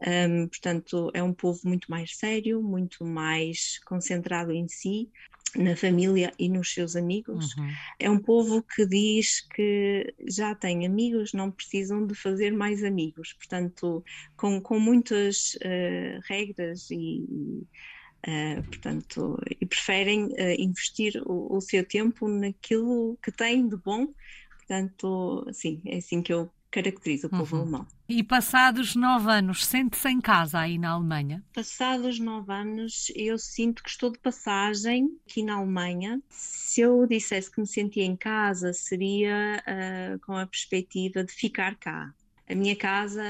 Um, 0.04 0.48
portanto, 0.48 1.10
é 1.14 1.22
um 1.22 1.32
povo 1.32 1.60
muito 1.64 1.88
mais 1.88 2.16
sério, 2.16 2.60
muito 2.60 3.04
mais 3.04 3.78
concentrado 3.84 4.50
em 4.50 4.66
si, 4.66 5.08
na 5.54 5.76
família 5.76 6.32
e 6.36 6.48
nos 6.48 6.72
seus 6.72 6.96
amigos. 6.96 7.54
Uhum. 7.56 7.70
É 8.00 8.10
um 8.10 8.18
povo 8.18 8.62
que 8.62 8.84
diz 8.86 9.40
que 9.40 10.12
já 10.26 10.54
tem 10.54 10.84
amigos, 10.84 11.32
não 11.32 11.50
precisam 11.50 12.04
de 12.04 12.14
fazer 12.14 12.50
mais 12.52 12.82
amigos. 12.82 13.34
Portanto, 13.34 14.04
com, 14.36 14.60
com 14.60 14.80
muitas 14.80 15.54
uh, 15.56 16.20
regras 16.24 16.90
e 16.90 17.24
Uh, 18.26 18.62
portanto, 18.62 19.36
e 19.60 19.66
preferem 19.66 20.26
uh, 20.26 20.54
investir 20.56 21.20
o, 21.26 21.56
o, 21.56 21.60
seu 21.60 21.84
tempo 21.84 22.28
naquilo 22.28 23.18
que 23.20 23.32
têm 23.32 23.68
de 23.68 23.76
bom. 23.76 24.06
Portanto, 24.58 25.44
sim, 25.52 25.82
é 25.84 25.96
assim 25.96 26.22
que 26.22 26.32
eu 26.32 26.48
caracterizo 26.70 27.26
o 27.26 27.30
povo 27.30 27.56
uhum. 27.56 27.62
alemão. 27.62 27.86
E 28.08 28.22
passados 28.22 28.94
nove 28.94 29.30
anos, 29.30 29.64
sente-se 29.64 30.08
em 30.08 30.20
casa 30.20 30.60
aí 30.60 30.78
na 30.78 30.90
Alemanha? 30.90 31.44
Passados 31.52 32.18
nove 32.18 32.52
anos, 32.52 33.12
eu 33.14 33.38
sinto 33.38 33.82
que 33.82 33.90
estou 33.90 34.10
de 34.10 34.18
passagem 34.18 35.10
aqui 35.28 35.42
na 35.42 35.56
Alemanha. 35.56 36.20
Se 36.30 36.80
eu 36.80 37.06
dissesse 37.06 37.50
que 37.50 37.60
me 37.60 37.66
sentia 37.66 38.04
em 38.04 38.16
casa, 38.16 38.72
seria 38.72 39.62
uh, 39.66 40.18
com 40.20 40.36
a 40.36 40.46
perspectiva 40.46 41.22
de 41.22 41.32
ficar 41.32 41.74
cá. 41.74 42.14
A 42.48 42.54
minha 42.54 42.76
casa 42.76 43.22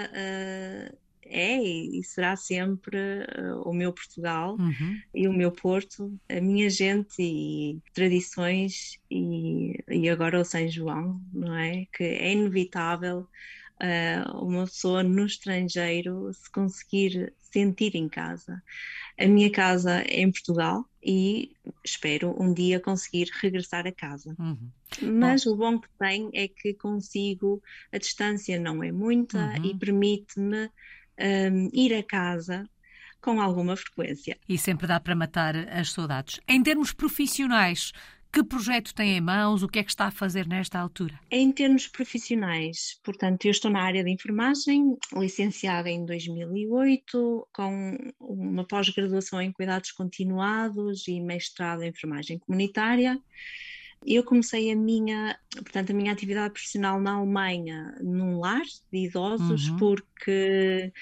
é 1.33 1.61
e 1.62 2.03
será 2.05 2.37
sempre 2.37 2.97
uh, 2.97 3.69
o 3.69 3.73
meu 3.73 3.93
Portugal 3.93 4.57
uhum. 4.59 5.01
e 5.15 5.27
o 5.27 5.33
meu 5.33 5.51
Porto, 5.51 6.12
a 6.29 6.41
minha 6.41 6.69
gente 6.69 7.23
e 7.23 7.79
tradições 7.95 8.99
e, 9.11 9.83
e 9.89 10.09
agora 10.09 10.41
o 10.41 10.45
São 10.45 10.69
João, 10.69 11.21
não 11.33 11.55
é? 11.57 11.87
Que 11.93 12.05
é 12.05 12.33
inevitável 12.33 13.27
uh, 13.83 14.45
uma 14.45 14.65
pessoa 14.65 15.03
no 15.03 15.27
estrangeiro 15.27 16.33
se 16.33 16.51
conseguir 16.51 17.33
sentir 17.41 17.95
em 17.95 18.09
casa. 18.09 18.62
A 19.19 19.27
minha 19.27 19.51
casa 19.51 20.01
é 20.03 20.21
em 20.21 20.31
Portugal 20.31 20.85
e 21.03 21.55
espero 21.85 22.35
um 22.41 22.53
dia 22.55 22.81
conseguir 22.81 23.29
regressar 23.41 23.87
a 23.87 23.93
casa. 23.93 24.35
Uhum. 24.39 24.71
Mas 25.19 25.45
bom. 25.45 25.51
o 25.51 25.57
bom 25.57 25.79
que 25.79 25.89
tem 25.99 26.31
é 26.33 26.49
que 26.49 26.75
consigo, 26.75 27.62
a 27.93 27.99
distância 27.99 28.59
não 28.59 28.83
é 28.83 28.91
muita 28.91 29.39
uhum. 29.39 29.65
e 29.65 29.77
permite-me 29.77 30.71
um, 31.23 31.69
ir 31.73 31.95
a 31.95 32.02
casa 32.02 32.69
com 33.21 33.41
alguma 33.41 33.76
frequência. 33.76 34.37
E 34.49 34.59
sempre 34.59 34.87
dá 34.87 34.99
para 34.99 35.14
matar 35.14 35.57
as 35.69 35.93
saudades. 35.93 36.41
Em 36.49 36.62
termos 36.62 36.93
profissionais, 36.93 37.93
que 38.33 38.43
projeto 38.43 38.95
tem 38.95 39.19
em 39.19 39.21
mãos? 39.21 39.62
O 39.62 39.69
que 39.69 39.79
é 39.79 39.85
que 39.85 39.91
está 39.91 40.07
a 40.07 40.11
fazer 40.11 40.47
nesta 40.47 40.79
altura? 40.79 41.21
Em 41.31 41.52
termos 41.52 41.87
profissionais, 41.87 42.99
portanto, 43.05 43.45
eu 43.45 43.50
estou 43.50 43.71
na 43.71 43.83
área 43.83 44.02
de 44.02 44.11
enfermagem, 44.11 44.97
licenciada 45.14 45.91
em 45.91 46.07
2008, 46.07 47.47
com 47.52 47.99
uma 48.19 48.67
pós-graduação 48.67 49.41
em 49.41 49.52
cuidados 49.52 49.93
continuados 49.93 51.07
e 51.07 51.21
mestrado 51.21 51.83
em 51.83 51.91
enfermagem 51.91 52.38
comunitária. 52.38 53.21
Eu 54.04 54.25
comecei 54.25 54.71
a 54.71 54.76
minha, 54.76 55.38
portanto, 55.54 55.90
a 55.90 55.94
minha 55.94 56.12
atividade 56.12 56.52
profissional 56.52 57.00
na 57.00 57.12
Alemanha 57.12 57.97
num 58.00 58.38
lar 58.40 58.62
de 58.92 59.06
idosos, 59.06 59.68
uhum. 59.68 59.76
porque 59.76 60.92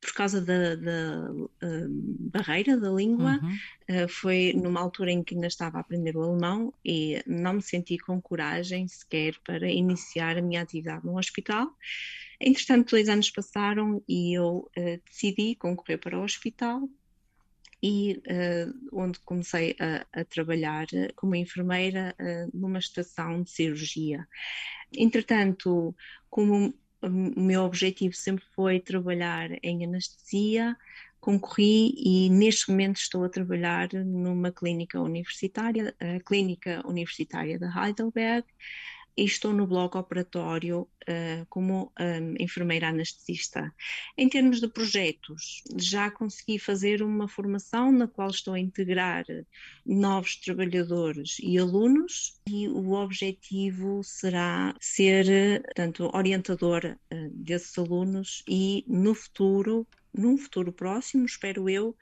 por 0.00 0.12
causa 0.14 0.40
da, 0.40 0.76
da 0.76 1.32
uh, 1.32 1.88
barreira 2.30 2.76
da 2.76 2.90
língua, 2.90 3.40
uhum. 3.42 4.04
uh, 4.04 4.08
foi 4.08 4.52
numa 4.54 4.80
altura 4.80 5.10
em 5.10 5.22
que 5.22 5.34
ainda 5.34 5.48
estava 5.48 5.78
a 5.78 5.80
aprender 5.80 6.16
o 6.16 6.22
alemão 6.22 6.72
e 6.84 7.22
não 7.26 7.54
me 7.54 7.62
senti 7.62 7.98
com 7.98 8.20
coragem 8.20 8.86
sequer 8.86 9.34
para 9.44 9.68
iniciar 9.68 10.38
a 10.38 10.42
minha 10.42 10.62
atividade 10.62 11.04
no 11.04 11.18
hospital. 11.18 11.74
Entretanto, 12.40 12.90
dois 12.90 13.08
anos 13.08 13.30
passaram 13.30 14.02
e 14.08 14.34
eu 14.34 14.70
uh, 14.76 15.00
decidi 15.08 15.56
concorrer 15.56 15.98
para 15.98 16.18
o 16.18 16.22
hospital 16.22 16.88
e 17.82 18.20
onde 18.92 19.18
comecei 19.20 19.76
a, 19.80 20.20
a, 20.20 20.24
trabalhar 20.24 20.86
como 21.16 21.34
enfermeira 21.34 22.14
numa 22.52 22.78
estação 22.78 23.42
de 23.42 23.50
cirurgia. 23.50 24.26
Entretanto, 24.92 25.94
como 26.30 26.74
o 27.02 27.40
meu 27.40 27.62
objetivo 27.62 28.14
sempre 28.14 28.44
foi 28.54 28.80
trabalhar 28.80 29.50
em 29.62 29.84
anestesia, 29.84 30.76
concorri 31.20 31.94
e 31.96 32.28
neste 32.28 32.70
momento 32.70 32.96
estou 32.96 33.24
a 33.24 33.28
trabalhar 33.30 33.88
numa 33.92 34.52
clínica 34.52 35.00
universitária, 35.00 35.94
a 35.98 36.20
Clínica 36.20 36.82
Universitária 36.86 37.58
de 37.58 37.64
Heidelberg, 37.64 38.46
estou 39.16 39.52
no 39.52 39.66
bloco 39.66 39.98
operatório 39.98 40.80
uh, 41.08 41.46
como 41.48 41.92
um, 42.00 42.34
enfermeira 42.38 42.88
anestesista. 42.88 43.72
Em 44.16 44.28
termos 44.28 44.60
de 44.60 44.68
projetos, 44.68 45.62
já 45.76 46.10
consegui 46.10 46.58
fazer 46.58 47.02
uma 47.02 47.28
formação 47.28 47.92
na 47.92 48.08
qual 48.08 48.30
estou 48.30 48.54
a 48.54 48.58
integrar 48.58 49.24
novos 49.86 50.36
trabalhadores 50.36 51.36
e 51.40 51.58
alunos 51.58 52.40
e 52.48 52.68
o 52.68 52.92
objetivo 52.92 54.02
será 54.02 54.74
ser, 54.80 55.62
portanto, 55.62 56.10
orientadora 56.12 56.98
uh, 57.12 57.30
desses 57.30 57.78
alunos 57.78 58.42
e 58.48 58.84
no 58.88 59.14
futuro, 59.14 59.86
num 60.12 60.36
futuro 60.36 60.72
próximo, 60.72 61.24
espero 61.24 61.68
eu, 61.70 61.96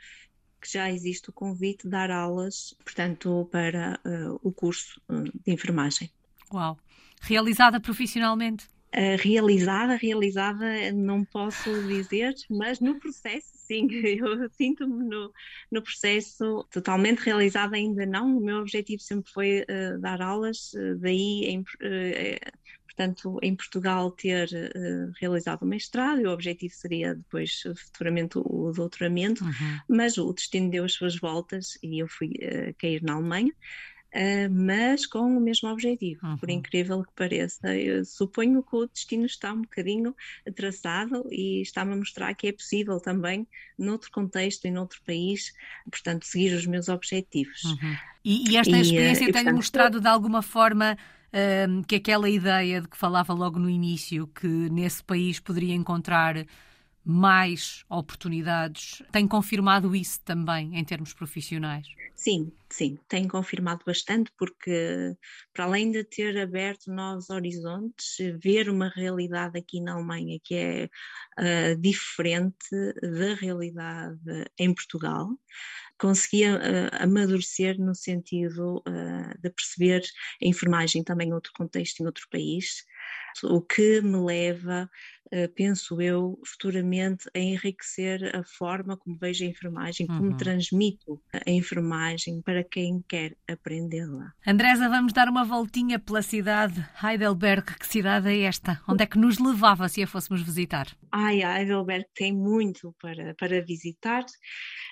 que 0.60 0.70
já 0.70 0.90
existe 0.90 1.28
o 1.28 1.32
convite 1.32 1.82
de 1.82 1.90
dar 1.90 2.10
aulas, 2.10 2.74
portanto, 2.84 3.48
para 3.50 4.00
uh, 4.06 4.38
o 4.42 4.52
curso 4.52 5.02
de 5.44 5.52
enfermagem. 5.52 6.10
Uau! 6.52 6.78
Realizada 7.20 7.80
profissionalmente? 7.80 8.66
Uh, 8.94 9.16
realizada, 9.22 9.96
realizada, 9.96 10.92
não 10.92 11.24
posso 11.24 11.70
dizer, 11.88 12.34
mas 12.50 12.78
no 12.78 13.00
processo, 13.00 13.48
sim, 13.54 13.88
eu 14.04 14.50
sinto-me 14.50 15.08
no, 15.08 15.32
no 15.70 15.80
processo 15.80 16.62
totalmente 16.70 17.20
realizada, 17.20 17.74
ainda 17.74 18.04
não. 18.04 18.36
O 18.36 18.44
meu 18.44 18.58
objetivo 18.58 19.00
sempre 19.00 19.32
foi 19.32 19.62
uh, 19.62 19.98
dar 19.98 20.20
aulas, 20.20 20.74
uh, 20.74 20.98
daí, 20.98 21.46
em, 21.46 21.64
portanto, 22.84 23.38
em 23.42 23.56
Portugal, 23.56 24.10
ter 24.10 24.50
realizado 25.18 25.62
o 25.62 25.66
mestrado, 25.66 26.20
e 26.20 26.26
o 26.26 26.30
objetivo 26.30 26.74
seria 26.74 27.14
depois, 27.14 27.62
futuramente, 27.74 28.36
o, 28.36 28.72
doutoramento, 28.72 29.42
uhum. 29.42 29.78
mas 29.88 30.18
o 30.18 30.30
destino 30.34 30.70
deu 30.70 30.84
as 30.84 30.92
suas 30.92 31.18
voltas 31.18 31.78
e 31.82 31.98
eu 32.02 32.06
fui 32.06 32.34
cair 32.78 33.02
na 33.02 33.14
Alemanha. 33.14 33.54
Uh, 34.14 34.50
mas 34.50 35.06
com 35.06 35.20
o 35.20 35.40
mesmo 35.40 35.70
objetivo, 35.70 36.26
uhum. 36.26 36.36
por 36.36 36.50
incrível 36.50 37.02
que 37.02 37.12
pareça. 37.16 37.74
Eu 37.74 38.04
suponho 38.04 38.62
que 38.62 38.76
o 38.76 38.86
destino 38.86 39.24
está 39.24 39.52
um 39.52 39.62
bocadinho 39.62 40.14
traçado 40.54 41.26
e 41.30 41.62
está-me 41.62 41.94
a 41.94 41.96
mostrar 41.96 42.34
que 42.34 42.48
é 42.48 42.52
possível 42.52 43.00
também, 43.00 43.46
noutro 43.78 44.10
contexto 44.10 44.66
e 44.66 44.70
noutro 44.70 45.00
país, 45.06 45.54
portanto, 45.90 46.26
seguir 46.26 46.54
os 46.54 46.66
meus 46.66 46.90
objetivos. 46.90 47.64
Uhum. 47.64 47.96
E, 48.24 48.50
e, 48.50 48.56
esta 48.56 48.78
experiência 48.78 49.24
e, 49.24 49.26
tem 49.26 49.32
portanto, 49.32 49.56
mostrado 49.56 50.00
de 50.00 50.08
alguma 50.08 50.42
forma 50.42 50.96
uh, 51.32 51.84
que 51.86 51.96
aquela 51.96 52.28
ideia 52.28 52.82
de 52.82 52.88
que 52.88 52.96
falava 52.96 53.32
logo 53.32 53.58
no 53.58 53.70
início, 53.70 54.26
que 54.26 54.46
nesse 54.46 55.02
país 55.02 55.40
poderia 55.40 55.74
encontrar 55.74 56.44
mais 57.04 57.84
oportunidades, 57.88 59.02
tem 59.10 59.26
confirmado 59.26 59.94
isso 59.94 60.20
também 60.24 60.78
em 60.78 60.84
termos 60.84 61.12
profissionais? 61.12 61.86
Sim, 62.14 62.52
sim, 62.70 62.98
tem 63.08 63.26
confirmado 63.26 63.82
bastante, 63.84 64.30
porque 64.38 65.16
para 65.52 65.64
além 65.64 65.90
de 65.90 66.04
ter 66.04 66.38
aberto 66.38 66.92
novos 66.92 67.30
horizontes, 67.30 68.16
ver 68.40 68.68
uma 68.70 68.88
realidade 68.88 69.58
aqui 69.58 69.80
na 69.80 69.94
Alemanha 69.94 70.38
que 70.44 70.54
é 70.54 70.88
uh, 71.38 71.80
diferente 71.80 72.68
da 73.02 73.34
realidade 73.34 74.20
em 74.56 74.72
Portugal, 74.72 75.30
conseguia 75.98 76.56
uh, 76.56 77.02
amadurecer 77.02 77.78
no 77.78 77.94
sentido 77.94 78.82
uh, 78.86 79.40
de 79.40 79.50
perceber 79.50 80.02
a 80.42 80.46
enfermagem 80.46 81.02
também 81.02 81.28
em 81.28 81.32
outro 81.32 81.52
contexto, 81.56 82.00
em 82.00 82.06
outro 82.06 82.26
país, 82.30 82.84
o 83.44 83.60
que 83.60 84.00
me 84.00 84.18
leva, 84.18 84.90
eh, 85.30 85.48
penso 85.48 86.00
eu, 86.00 86.38
futuramente 86.44 87.28
a 87.34 87.38
enriquecer 87.38 88.36
a 88.36 88.44
forma 88.44 88.96
como 88.96 89.16
vejo 89.16 89.44
a 89.44 89.48
enfermagem, 89.48 90.06
como 90.06 90.30
uhum. 90.30 90.36
transmito 90.36 91.22
a 91.32 91.50
enfermagem 91.50 92.42
para 92.42 92.62
quem 92.62 93.02
quer 93.08 93.36
aprendê-la. 93.48 94.32
Andresa, 94.46 94.88
vamos 94.88 95.12
dar 95.12 95.28
uma 95.28 95.44
voltinha 95.44 95.98
pela 95.98 96.22
cidade 96.22 96.86
Heidelberg. 97.02 97.78
Que 97.78 97.86
cidade 97.86 98.28
é 98.28 98.42
esta? 98.42 98.80
Onde 98.86 99.04
é 99.04 99.06
que 99.06 99.18
nos 99.18 99.38
levava 99.38 99.88
se 99.88 100.02
a 100.02 100.06
fôssemos 100.06 100.42
visitar? 100.42 100.86
Ai, 101.10 101.42
Heidelberg 101.42 102.06
tem 102.14 102.32
muito 102.32 102.94
para, 103.00 103.34
para 103.34 103.64
visitar. 103.64 104.24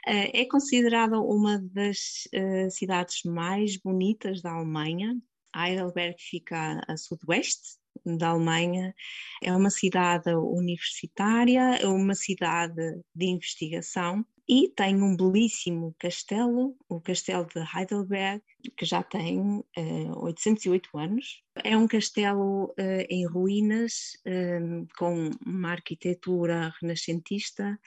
Eh, 0.06 0.40
é 0.42 0.44
considerada 0.46 1.20
uma 1.20 1.58
das 1.58 2.26
eh, 2.32 2.70
cidades 2.70 3.22
mais 3.24 3.76
bonitas 3.76 4.40
da 4.40 4.52
Alemanha. 4.52 5.14
Heidelberg 5.54 6.16
fica 6.18 6.80
a 6.88 6.96
sudoeste 6.96 7.79
da 8.04 8.28
Alemanha. 8.28 8.94
É 9.42 9.52
uma 9.54 9.70
cidade 9.70 10.34
universitária, 10.34 11.76
é 11.76 11.86
uma 11.86 12.14
cidade 12.14 13.00
de 13.14 13.26
investigação 13.26 14.24
e 14.52 14.68
tem 14.68 15.00
um 15.00 15.16
belíssimo 15.16 15.94
castelo, 15.96 16.76
o 16.88 17.00
Castelo 17.00 17.46
de 17.46 17.60
Heidelberg, 17.60 18.42
que 18.76 18.84
já 18.84 19.00
tem 19.00 19.38
uh, 19.38 19.64
eh, 19.76 20.10
808 20.12 20.98
anos. 20.98 21.44
É 21.62 21.76
um 21.76 21.86
castelo 21.86 22.64
uh, 22.64 23.06
em 23.08 23.24
ruínas, 23.28 24.18
eh, 24.24 24.58
com 24.98 25.30
uma 25.46 25.70
arquitetura 25.70 26.74
renascentista, 26.82 27.78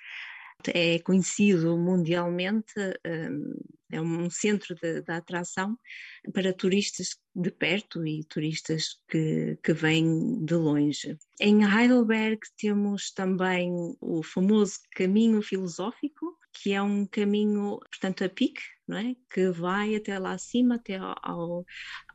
é 0.68 1.00
conhecido 1.00 1.78
mundialmente, 1.78 2.74
hum, 3.06 3.56
é 3.92 4.02
um 4.02 4.30
centro 4.30 4.76
de, 4.76 5.04
atração 5.08 5.78
para 6.34 6.52
turistas 6.52 7.16
de 7.36 7.52
perto 7.52 8.06
e 8.06 8.24
turistas 8.24 9.00
que, 9.08 9.58
que 9.64 9.74
vêm 9.74 10.44
de 10.44 10.56
longe. 10.56 11.18
Em 11.40 11.64
Heidelberg 11.64 12.40
temos 12.58 13.12
também 13.12 13.72
o 14.02 14.24
famoso 14.24 14.80
caminho 14.96 15.42
filosófico, 15.42 16.38
que 16.54 16.72
é 16.72 16.82
um 16.82 17.06
caminho, 17.06 17.80
portanto, 17.80 18.24
a 18.24 18.30
pique, 18.30 18.62
não 18.88 18.98
é? 18.98 19.16
que 19.30 19.50
vai 19.50 19.96
até 19.96 20.18
lá 20.20 20.34
acima, 20.34 20.76
até 20.76 20.98
ao, 20.98 21.66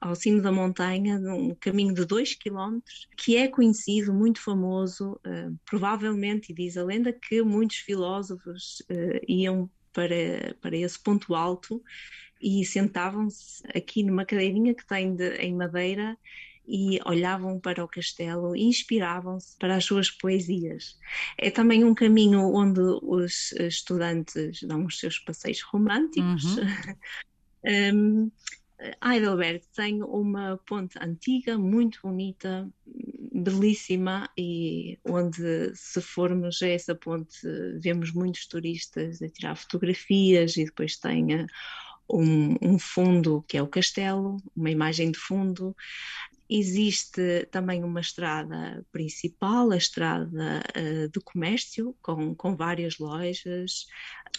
ao 0.01 0.15
cimo 0.15 0.41
da 0.41 0.53
montanha, 0.53 1.19
um 1.19 1.55
caminho 1.57 1.93
de 1.95 2.05
2 2.05 2.35
km, 2.37 2.79
que 3.17 3.37
é 3.37 3.49
conhecido, 3.49 4.15
muito 4.15 4.41
famoso, 4.41 5.13
uh, 5.27 5.59
provavelmente, 5.65 6.53
e 6.53 6.55
diz 6.55 6.77
a 6.77 6.85
lenda, 6.85 7.13
que 7.13 7.43
muitos 7.43 7.79
filósofos 7.79 8.81
uh, 8.91 9.21
iam 9.27 9.71
para, 9.93 10.55
para 10.61 10.77
esse 10.77 11.03
ponto 11.03 11.35
alto 11.35 11.83
e 12.41 12.65
sentavam-se 12.65 13.63
aqui 13.75 14.03
numa 14.03 14.25
cadeirinha 14.25 14.75
que 14.75 14.87
tem 14.87 15.15
de, 15.17 15.37
em 15.37 15.55
madeira 15.57 16.17
e 16.69 17.01
olhavam 17.07 17.59
para 17.59 17.83
o 17.83 17.89
castelo 17.89 18.55
e 18.55 18.65
inspiravam-se 18.65 19.57
para 19.59 19.77
as 19.77 19.85
suas 19.85 20.11
poesias. 20.11 20.99
É 21.39 21.51
também 21.51 21.83
um 21.83 21.95
caminho 21.95 22.55
onde 22.55 22.81
os 23.03 23.53
estudantes 23.53 24.63
dão 24.63 24.85
os 24.85 24.99
seus 25.01 25.19
passeios 25.19 25.63
românticos. 25.63 26.59
Uhum. 26.59 26.67
um, 27.95 28.31
Heidelberg 29.03 29.65
tem 29.75 30.03
uma 30.03 30.59
ponte 30.67 30.99
antiga, 31.01 31.59
muito 31.59 31.99
bonita, 32.03 32.69
belíssima, 33.33 34.29
e 34.37 34.99
onde, 35.05 35.75
se 35.75 36.01
formos 36.01 36.63
a 36.63 36.69
essa 36.69 36.95
ponte, 36.95 37.39
vemos 37.81 38.13
muitos 38.13 38.47
turistas 38.47 39.21
a 39.21 39.29
tirar 39.29 39.57
fotografias 39.57 40.57
e 40.57 40.65
depois 40.65 40.97
tem 40.97 41.47
um, 42.11 42.57
um 42.63 42.79
fundo 42.79 43.45
que 43.49 43.57
é 43.57 43.63
o 43.63 43.67
castelo, 43.67 44.37
uma 44.57 44.71
imagem 44.71 45.11
de 45.11 45.19
fundo. 45.19 45.77
Existe 46.51 47.47
também 47.51 47.85
uma 47.85 48.01
estrada 48.01 48.85
principal, 48.91 49.71
a 49.71 49.77
estrada 49.77 50.63
uh, 50.77 51.09
do 51.11 51.23
comércio, 51.23 51.95
com, 52.01 52.35
com 52.35 52.57
várias 52.57 52.99
lojas, 52.99 53.87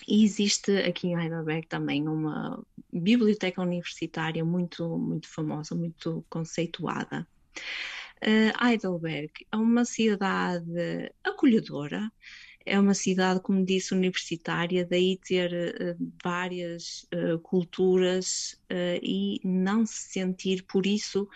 e 0.08 0.24
existe 0.24 0.72
aqui 0.78 1.08
em 1.08 1.22
Heidelberg 1.22 1.68
também 1.68 2.08
uma 2.08 2.64
biblioteca 2.92 3.62
universitária 3.62 4.44
muito, 4.44 4.98
muito 4.98 5.28
famosa, 5.28 5.76
muito 5.76 6.26
conceituada. 6.30 7.28
Uh, 8.22 8.66
Heidelberg 8.66 9.32
é 9.52 9.56
uma 9.56 9.86
cidade 9.86 11.14
acolhedora, 11.24 12.12
é 12.66 12.80
uma 12.80 12.94
cidade, 12.94 13.40
como 13.40 13.66
disse, 13.66 13.94
universitária, 13.94 14.86
daí 14.86 15.18
ter 15.18 15.52
uh, 15.52 16.12
várias 16.24 17.08
uh, 17.14 17.40
culturas 17.40 18.60
uh, 18.72 19.00
e 19.02 19.40
não 19.44 19.86
se 19.86 20.10
sentir 20.10 20.64
por 20.64 20.86
isso 20.86 21.28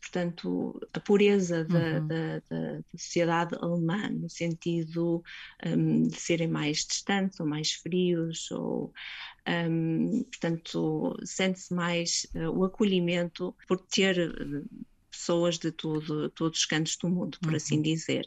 portanto, 0.00 0.80
a 0.92 1.00
pureza 1.00 1.64
da, 1.64 1.78
uhum. 1.78 2.06
da, 2.06 2.38
da, 2.48 2.80
sociedade 2.96 3.56
alemã, 3.60 4.08
no 4.10 4.28
sentido 4.28 5.22
um, 5.64 6.08
de 6.08 6.16
serem 6.16 6.48
mais 6.48 6.78
distantes 6.84 7.38
ou 7.40 7.46
mais 7.46 7.72
frios, 7.72 8.50
ou, 8.50 8.92
um, 9.46 10.22
portanto, 10.24 11.16
sente-se 11.24 11.74
mais 11.74 12.26
uh, 12.34 12.50
o 12.50 12.64
acolhimento 12.64 13.54
por 13.66 13.78
ter 13.78 14.34
pessoas 15.10 15.58
de 15.58 15.72
todo, 15.72 16.30
todos 16.30 16.60
os 16.60 16.64
cantos 16.64 16.96
do 16.96 17.08
mundo, 17.08 17.38
por 17.40 17.54
assim 17.54 17.76
uhum. 17.76 17.80
assim 17.80 17.82
dizer. 17.82 18.24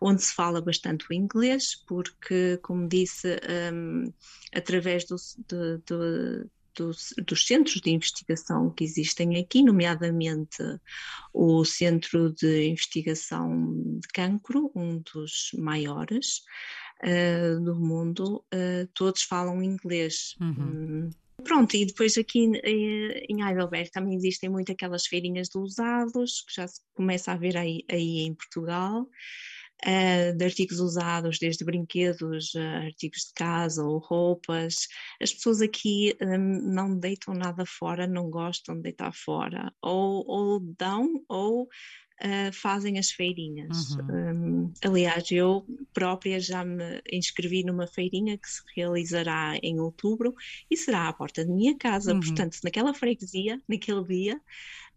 Onde 0.00 0.22
se 0.22 0.34
fala 0.34 0.60
bastante 0.60 1.06
o 1.08 1.14
inglês, 1.14 1.76
porque, 1.86 2.58
como 2.62 2.88
disse, 2.88 3.38
um, 3.72 4.12
através 4.52 5.04
do, 5.04 5.16
do, 5.48 5.78
do 5.78 6.50
dos, 6.76 7.14
dos, 7.26 7.46
centros 7.46 7.80
de 7.80 7.90
investigação 7.90 8.70
que 8.70 8.84
existem 8.84 9.38
aqui, 9.38 9.62
nomeadamente 9.62 10.62
o 11.32 11.64
Centro 11.64 12.32
de 12.32 12.68
Investigação 12.68 13.98
de 14.00 14.08
Cancro, 14.08 14.70
um 14.74 14.98
dos 14.98 15.50
maiores 15.58 16.42
uh, 17.02 17.60
do 17.60 17.76
mundo, 17.76 18.44
uh, 18.54 18.86
todos 18.94 19.22
falam 19.22 19.62
inglês. 19.62 20.34
Uhum. 20.40 20.54
Hum, 20.58 21.10
Pronto, 21.44 21.74
e 21.74 21.84
depois 21.84 22.16
aqui 22.16 22.38
em 22.64 23.42
Heidelberg 23.42 23.90
também 23.90 24.14
existem 24.14 24.48
muito 24.48 24.70
aquelas 24.70 25.06
feirinhas 25.06 25.48
de 25.48 25.58
usados, 25.58 26.42
que 26.42 26.54
já 26.54 26.68
se 26.68 26.80
começa 26.94 27.32
a 27.32 27.36
ver 27.36 27.56
aí, 27.56 27.84
aí 27.90 28.20
em 28.20 28.34
Portugal, 28.34 29.08
uh, 29.86 30.36
de 30.36 30.44
artigos 30.44 30.78
usados, 30.80 31.38
desde 31.38 31.64
brinquedos, 31.64 32.54
uh, 32.54 32.84
artigos 32.86 33.20
de 33.28 33.34
casa 33.34 33.84
ou 33.84 33.98
roupas. 33.98 34.86
As 35.20 35.32
pessoas 35.32 35.60
aqui 35.60 36.16
um, 36.20 36.72
não 36.72 36.98
deitam 36.98 37.34
nada 37.34 37.64
fora, 37.66 38.06
não 38.06 38.30
gostam 38.30 38.76
de 38.76 38.82
deitar 38.82 39.12
fora, 39.14 39.72
ou, 39.82 40.24
ou 40.26 40.60
dão, 40.78 41.22
ou 41.28 41.64
uh, 41.64 42.52
fazem 42.52 42.98
as 42.98 43.10
feirinhas. 43.10 43.90
Uhum. 43.96 44.66
Um, 44.66 44.72
aliás, 44.84 45.30
eu 45.30 45.66
própria 45.92 46.38
já 46.40 46.64
me 46.64 47.02
inscrevi 47.12 47.64
numa 47.64 47.86
feirinha 47.86 48.38
que 48.38 48.48
se 48.48 48.62
realizará 48.76 49.58
em 49.62 49.80
outubro 49.80 50.34
e 50.70 50.76
será 50.76 51.08
à 51.08 51.12
porta 51.12 51.44
da 51.44 51.52
minha 51.52 51.76
casa. 51.76 52.12
Uhum. 52.12 52.20
Portanto, 52.20 52.58
naquela 52.62 52.94
freguesia, 52.94 53.60
naquele 53.68 54.04
dia, 54.04 54.40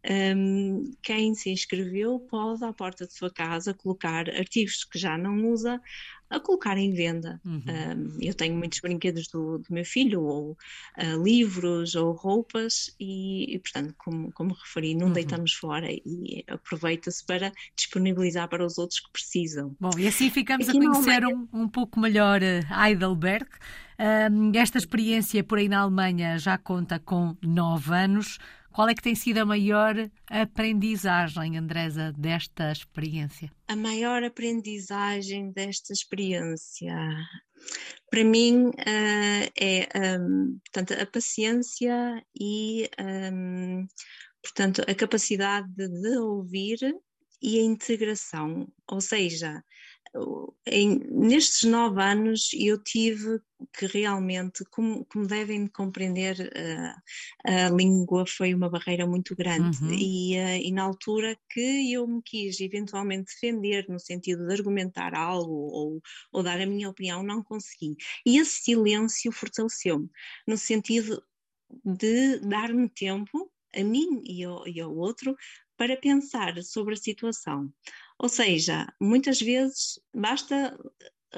um, 0.08 0.92
quem 1.02 1.34
se 1.34 1.50
inscreveu 1.50 2.20
pode, 2.20 2.64
à 2.64 2.72
porta 2.72 3.08
de 3.08 3.14
sua 3.14 3.32
casa, 3.32 3.74
colocar 3.74 4.30
artigos 4.30 4.84
que 4.84 5.00
já 5.00 5.18
não 5.18 5.50
usa 5.52 5.82
a 6.30 6.40
colocar 6.40 6.78
em 6.78 6.92
venda. 6.92 7.40
Uhum. 7.46 7.64
Um, 7.68 8.18
eu 8.20 8.34
tenho 8.34 8.56
muitos 8.56 8.80
brinquedos 8.80 9.28
do, 9.28 9.60
do 9.60 9.66
meu 9.70 9.86
filho, 9.86 10.24
ou 10.24 10.52
uh, 10.52 11.24
livros, 11.24 11.96
ou 11.96 12.14
roupas, 12.14 12.96
e, 13.00 13.56
e 13.56 13.60
portanto, 13.60 13.94
como, 13.98 14.32
como 14.34 14.54
referi, 14.54 14.96
não 14.96 15.08
uhum. 15.08 15.14
deitamos 15.14 15.54
fora 15.54 15.88
e 15.92 16.44
aproveita-se 16.48 17.24
para 17.26 17.52
disponibilizar 17.76 18.48
para 18.50 18.66
os 18.66 18.78
outros 18.78 19.00
que 19.00 19.12
precisam. 19.12 19.76
Bom, 19.80 19.92
e 19.98 20.08
assim 20.08 20.30
ficamos 20.30 20.68
Aqui 20.68 20.78
a 20.78 20.82
conhecer 20.82 21.26
um, 21.26 21.48
um 21.54 21.68
pouco 21.68 22.00
melhor 22.00 22.42
uh, 22.42 22.86
Heidelberg. 22.86 23.48
Um, 23.98 24.52
esta 24.56 24.78
experiência 24.78 25.44
por 25.44 25.58
aí 25.58 25.70
na 25.70 25.80
Alemanha 25.80 26.38
já 26.38 26.58
conta 26.58 27.00
com 27.00 27.38
nove 27.42 27.94
anos. 27.94 28.40
Qual 28.76 28.90
é 28.90 28.94
que 28.94 29.02
tem 29.02 29.16
sido 29.16 29.38
a 29.38 29.46
maior 29.46 29.96
aprendizagem, 30.30 31.58
Andresa, 31.58 32.12
desta 32.12 32.74
experiência? 32.74 33.50
A 33.70 33.76
maior 33.78 34.22
aprendizagem 34.22 35.50
desta 35.54 35.94
experiência, 35.94 36.94
para 38.12 38.24
mim, 38.26 38.66
uh, 38.68 39.52
é 39.58 39.88
um, 40.20 40.60
portanto, 40.60 41.02
a 41.02 41.06
paciência 41.06 42.22
e 42.38 42.90
um, 43.00 43.88
portanto, 44.44 44.82
a 44.86 44.94
capacidade 44.94 45.74
de 45.74 46.18
ouvir 46.18 46.80
e 47.42 47.58
a 47.60 47.64
integração, 47.64 48.68
ou 48.92 49.00
seja, 49.00 49.64
em, 50.66 51.00
nestes 51.10 51.70
nove 51.70 52.02
anos 52.02 52.50
eu 52.54 52.82
tive 52.82 53.42
que 53.78 53.86
realmente, 53.86 54.64
como, 54.66 55.06
como 55.06 55.28
devem 55.28 55.68
compreender, 55.68 56.40
uh, 56.40 57.02
a 57.46 57.70
língua 57.70 58.26
foi 58.26 58.54
uma 58.54 58.70
barreira 58.70 59.06
muito 59.06 59.36
grande 59.36 59.84
uhum. 59.84 59.94
e, 59.94 60.38
uh, 60.38 60.62
e, 60.62 60.72
na 60.72 60.84
altura 60.84 61.38
que 61.50 61.92
eu 61.92 62.08
me 62.08 62.22
quis 62.22 62.60
eventualmente 62.60 63.34
defender 63.34 63.86
no 63.90 64.00
sentido 64.00 64.46
de 64.46 64.54
argumentar 64.54 65.14
algo 65.14 65.54
ou, 65.54 66.02
ou 66.32 66.44
dar 66.44 66.60
a 66.60 66.66
minha 66.66 66.90
opinião, 66.90 67.24
não 67.24 67.44
consegui. 67.44 67.96
E 68.26 68.38
esse 68.38 68.64
silêncio 68.64 69.32
fortaleceu-me, 69.32 70.10
no 70.48 70.58
sentido 70.58 71.22
de 71.84 72.40
dar-me 72.40 72.88
tempo 72.90 73.52
a 73.76 73.84
mim 73.84 74.22
e 74.24 74.44
ao, 74.44 74.68
e 74.68 74.80
ao 74.80 74.96
outro 74.96 75.36
para 75.78 75.98
pensar 75.98 76.62
sobre 76.64 76.94
a 76.94 76.98
situação. 76.98 77.70
Ou 78.18 78.30
seja, 78.30 78.88
muitas 79.00 79.40
vezes 79.40 80.00
basta 80.14 80.78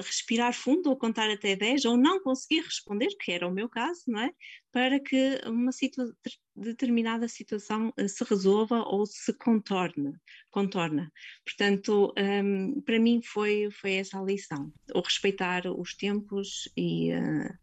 respirar 0.02 0.52
fundo 0.52 0.90
ou 0.90 0.96
contar 0.96 1.30
até 1.30 1.56
10 1.56 1.84
ou 1.84 1.96
não 1.96 2.22
conseguir 2.22 2.60
responder, 2.60 3.08
que 3.20 3.32
era 3.32 3.46
o 3.46 3.52
meu 3.52 3.68
caso, 3.68 4.02
não 4.06 4.20
é? 4.20 4.30
Para 4.72 5.00
que 5.00 5.40
uma 5.46 5.72
situa 5.72 6.06
determinada 6.54 7.28
situação 7.28 7.92
eh, 7.96 8.08
se 8.08 8.22
resolva 8.24 8.82
ou 8.82 9.06
se 9.06 9.32
contorne, 9.34 10.12
contorna. 10.50 11.12
Portanto, 11.44 12.12
um, 12.16 12.80
para 12.82 12.98
mim 12.98 13.20
foi, 13.22 13.68
foi 13.70 13.94
essa 13.94 14.20
a 14.20 14.24
lição, 14.24 14.72
o 14.94 15.00
respeitar 15.00 15.66
os 15.66 15.94
tempos 15.94 16.68
e 16.76 17.12
uh, 17.12 17.58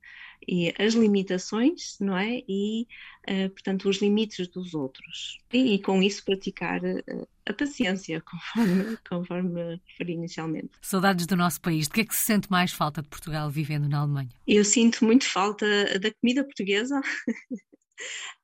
e 0.47 0.73
as 0.77 0.93
limitações, 0.93 1.97
não 1.99 2.17
é? 2.17 2.41
E, 2.47 2.87
uh, 3.27 3.49
portanto, 3.49 3.89
os 3.89 3.97
limites 4.01 4.47
dos 4.47 4.73
outros. 4.73 5.39
E, 5.51 5.75
e 5.75 5.79
com 5.79 6.01
isso 6.01 6.23
praticar 6.23 6.83
uh, 6.83 7.27
a 7.45 7.53
paciência, 7.53 8.21
conforme, 8.25 8.97
conforme 9.09 9.81
referi 9.85 10.13
inicialmente. 10.13 10.71
Saudades 10.81 11.27
do 11.27 11.35
nosso 11.35 11.61
país. 11.61 11.87
De 11.87 11.93
que 11.93 12.01
é 12.01 12.05
que 12.05 12.15
se 12.15 12.23
sente 12.23 12.49
mais 12.49 12.71
falta 12.71 13.01
de 13.01 13.07
Portugal 13.07 13.49
vivendo 13.49 13.87
na 13.87 13.99
Alemanha? 13.99 14.29
Eu 14.47 14.63
sinto 14.63 15.03
muito 15.03 15.25
falta 15.25 15.65
da 15.99 16.11
comida 16.13 16.43
portuguesa. 16.43 17.01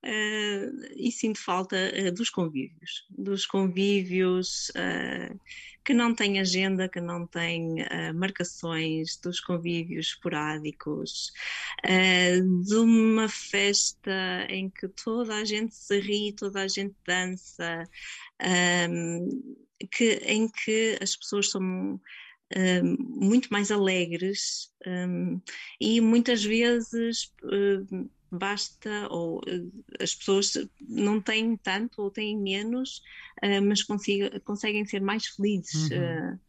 Uh, 0.04 0.82
e 0.96 1.12
sinto 1.12 1.40
falta 1.40 1.76
uh, 1.76 2.12
dos 2.12 2.30
convívios, 2.30 3.06
dos 3.10 3.46
convívios 3.46 4.70
uh, 4.70 5.40
que 5.86 5.94
não 5.94 6.16
têm 6.16 6.40
agenda, 6.40 6.90
que 6.90 7.00
não 7.02 7.26
têm 7.28 7.78
marcações, 8.14 9.18
dos 9.18 9.40
convívios 9.40 10.10
esporádicos, 10.10 11.34
de 12.64 12.76
uma 12.76 13.28
festa 13.28 14.46
em 14.48 14.70
que 14.70 14.88
toda 14.90 15.36
a 15.38 15.44
gente 15.44 15.74
se 15.74 16.00
ri, 16.00 16.34
toda 16.34 16.62
a 16.62 16.68
gente 16.68 16.94
dança, 17.04 17.84
que, 19.92 20.22
em 20.24 20.48
que 20.48 21.00
as 21.02 21.16
pessoas 21.16 21.50
são 21.50 22.00
um, 22.56 22.98
muito 23.00 23.50
mais 23.52 23.72
alegres 23.72 24.72
um, 24.86 25.42
e 25.80 26.02
muitas 26.02 26.44
vezes 26.44 27.34
basta, 28.32 29.08
ou 29.10 29.42
eh, 29.46 30.04
as 30.04 30.16
pessoas 30.16 30.54
não 30.80 31.20
têm 31.20 31.58
tanto 31.58 32.02
ou 32.02 32.10
têm 32.10 32.38
menos, 32.38 33.02
uh, 33.44 33.62
mas 33.64 33.84
consiga, 33.84 34.40
conseguem 34.42 34.86
ser 34.86 35.02
mais 35.02 35.28
felizes. 35.28 35.92
Uhum. 35.92 35.98
Uh, 35.98 36.40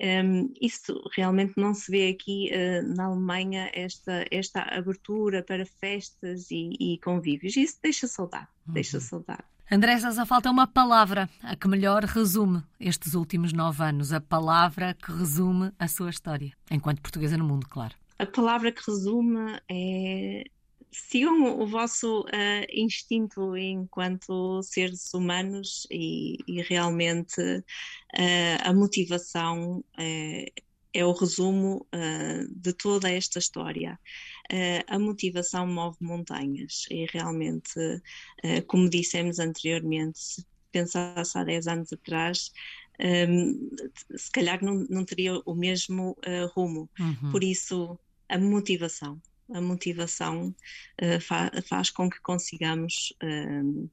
eh, 0.00 0.22
um, 0.22 0.52
isso 0.60 1.00
realmente 1.16 1.54
não 1.56 1.74
se 1.74 1.90
vê 1.90 2.08
aqui 2.08 2.50
uh, 2.52 2.96
na 2.96 3.06
Alemanha, 3.06 3.70
esta, 3.72 4.24
esta 4.30 4.62
abertura 4.62 5.42
para 5.42 5.64
festas 5.64 6.50
e, 6.50 6.70
e 6.78 6.98
convívios. 6.98 7.56
Isso 7.56 7.78
deixa 7.82 8.06
saudade, 8.06 8.48
uhum. 8.66 8.74
deixa 8.74 9.00
saudade. 9.00 9.44
André, 9.70 9.98
só 9.98 10.24
falta 10.24 10.50
uma 10.50 10.66
palavra 10.66 11.28
a 11.42 11.54
que 11.54 11.68
melhor 11.68 12.02
resume 12.02 12.62
estes 12.80 13.14
últimos 13.14 13.52
nove 13.52 13.82
anos, 13.82 14.14
a 14.14 14.20
palavra 14.20 14.94
que 14.94 15.12
resume 15.12 15.70
a 15.78 15.86
sua 15.86 16.08
história, 16.08 16.52
enquanto 16.70 17.02
portuguesa 17.02 17.36
no 17.36 17.44
mundo, 17.44 17.68
claro. 17.68 17.94
A 18.18 18.24
palavra 18.24 18.72
que 18.72 18.82
resume 18.84 19.60
é 19.70 20.44
sigam 20.90 21.60
o 21.60 21.66
vosso 21.66 22.22
uh, 22.22 22.66
instinto 22.72 23.56
enquanto 23.56 24.62
seres 24.62 25.12
humanos 25.12 25.86
e, 25.90 26.38
e 26.46 26.62
realmente 26.62 27.40
uh, 27.40 28.58
a 28.62 28.72
motivação 28.72 29.78
uh, 29.78 30.62
é 30.94 31.04
o 31.04 31.12
resumo 31.12 31.86
de 32.50 32.72
toda 32.72 33.12
esta 33.12 33.38
história. 33.38 34.00
a 34.88 34.98
motivação 34.98 35.66
move 35.66 35.98
montanhas 36.00 36.86
e 36.90 37.04
realmente, 37.12 37.74
como 38.66 38.88
dissemos 38.88 39.38
anteriormente, 39.38 40.18
se 40.18 40.46
pensasse 40.72 41.38
há 41.38 41.44
10 41.44 41.66
anos 41.68 41.92
atrás, 41.92 42.50
um, 43.28 43.70
se 44.16 44.30
calhar 44.32 44.64
não, 44.64 44.86
não, 44.88 45.04
teria 45.04 45.38
o 45.44 45.54
mesmo 45.54 46.16
rumo. 46.56 46.88
Uhum. 46.98 47.30
Por 47.30 47.44
isso, 47.44 47.96
a 48.26 48.38
motivação 48.38 49.20
a 49.52 49.60
motivação 49.60 50.54
uh, 51.02 51.20
fa 51.20 51.50
faz 51.66 51.90
com 51.90 52.08
que 52.08 52.20
consigamos, 52.20 53.14
uh, 53.22 53.90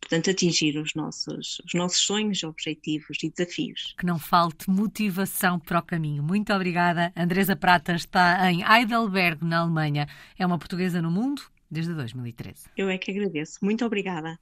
portanto, 0.00 0.30
atingir 0.30 0.78
os 0.78 0.94
nossos, 0.94 1.60
os 1.64 1.74
nossos 1.74 2.00
sonhos, 2.00 2.42
objetivos 2.42 3.18
e 3.22 3.30
desafios. 3.30 3.94
Que 3.98 4.06
não 4.06 4.18
falte 4.18 4.70
motivação 4.70 5.58
para 5.58 5.78
o 5.78 5.82
caminho. 5.82 6.22
Muito 6.22 6.52
obrigada. 6.52 7.12
Andresa 7.16 7.56
Prata 7.56 7.94
está 7.94 8.50
em 8.50 8.62
Heidelberg, 8.62 9.44
na 9.44 9.60
Alemanha. 9.60 10.08
É 10.38 10.46
uma 10.46 10.58
portuguesa 10.58 11.00
no 11.02 11.10
mundo 11.10 11.42
desde 11.70 11.94
2013. 11.94 12.68
Eu 12.76 12.90
é 12.90 12.98
que 12.98 13.10
agradeço. 13.10 13.58
Muito 13.62 13.84
obrigada. 13.84 14.38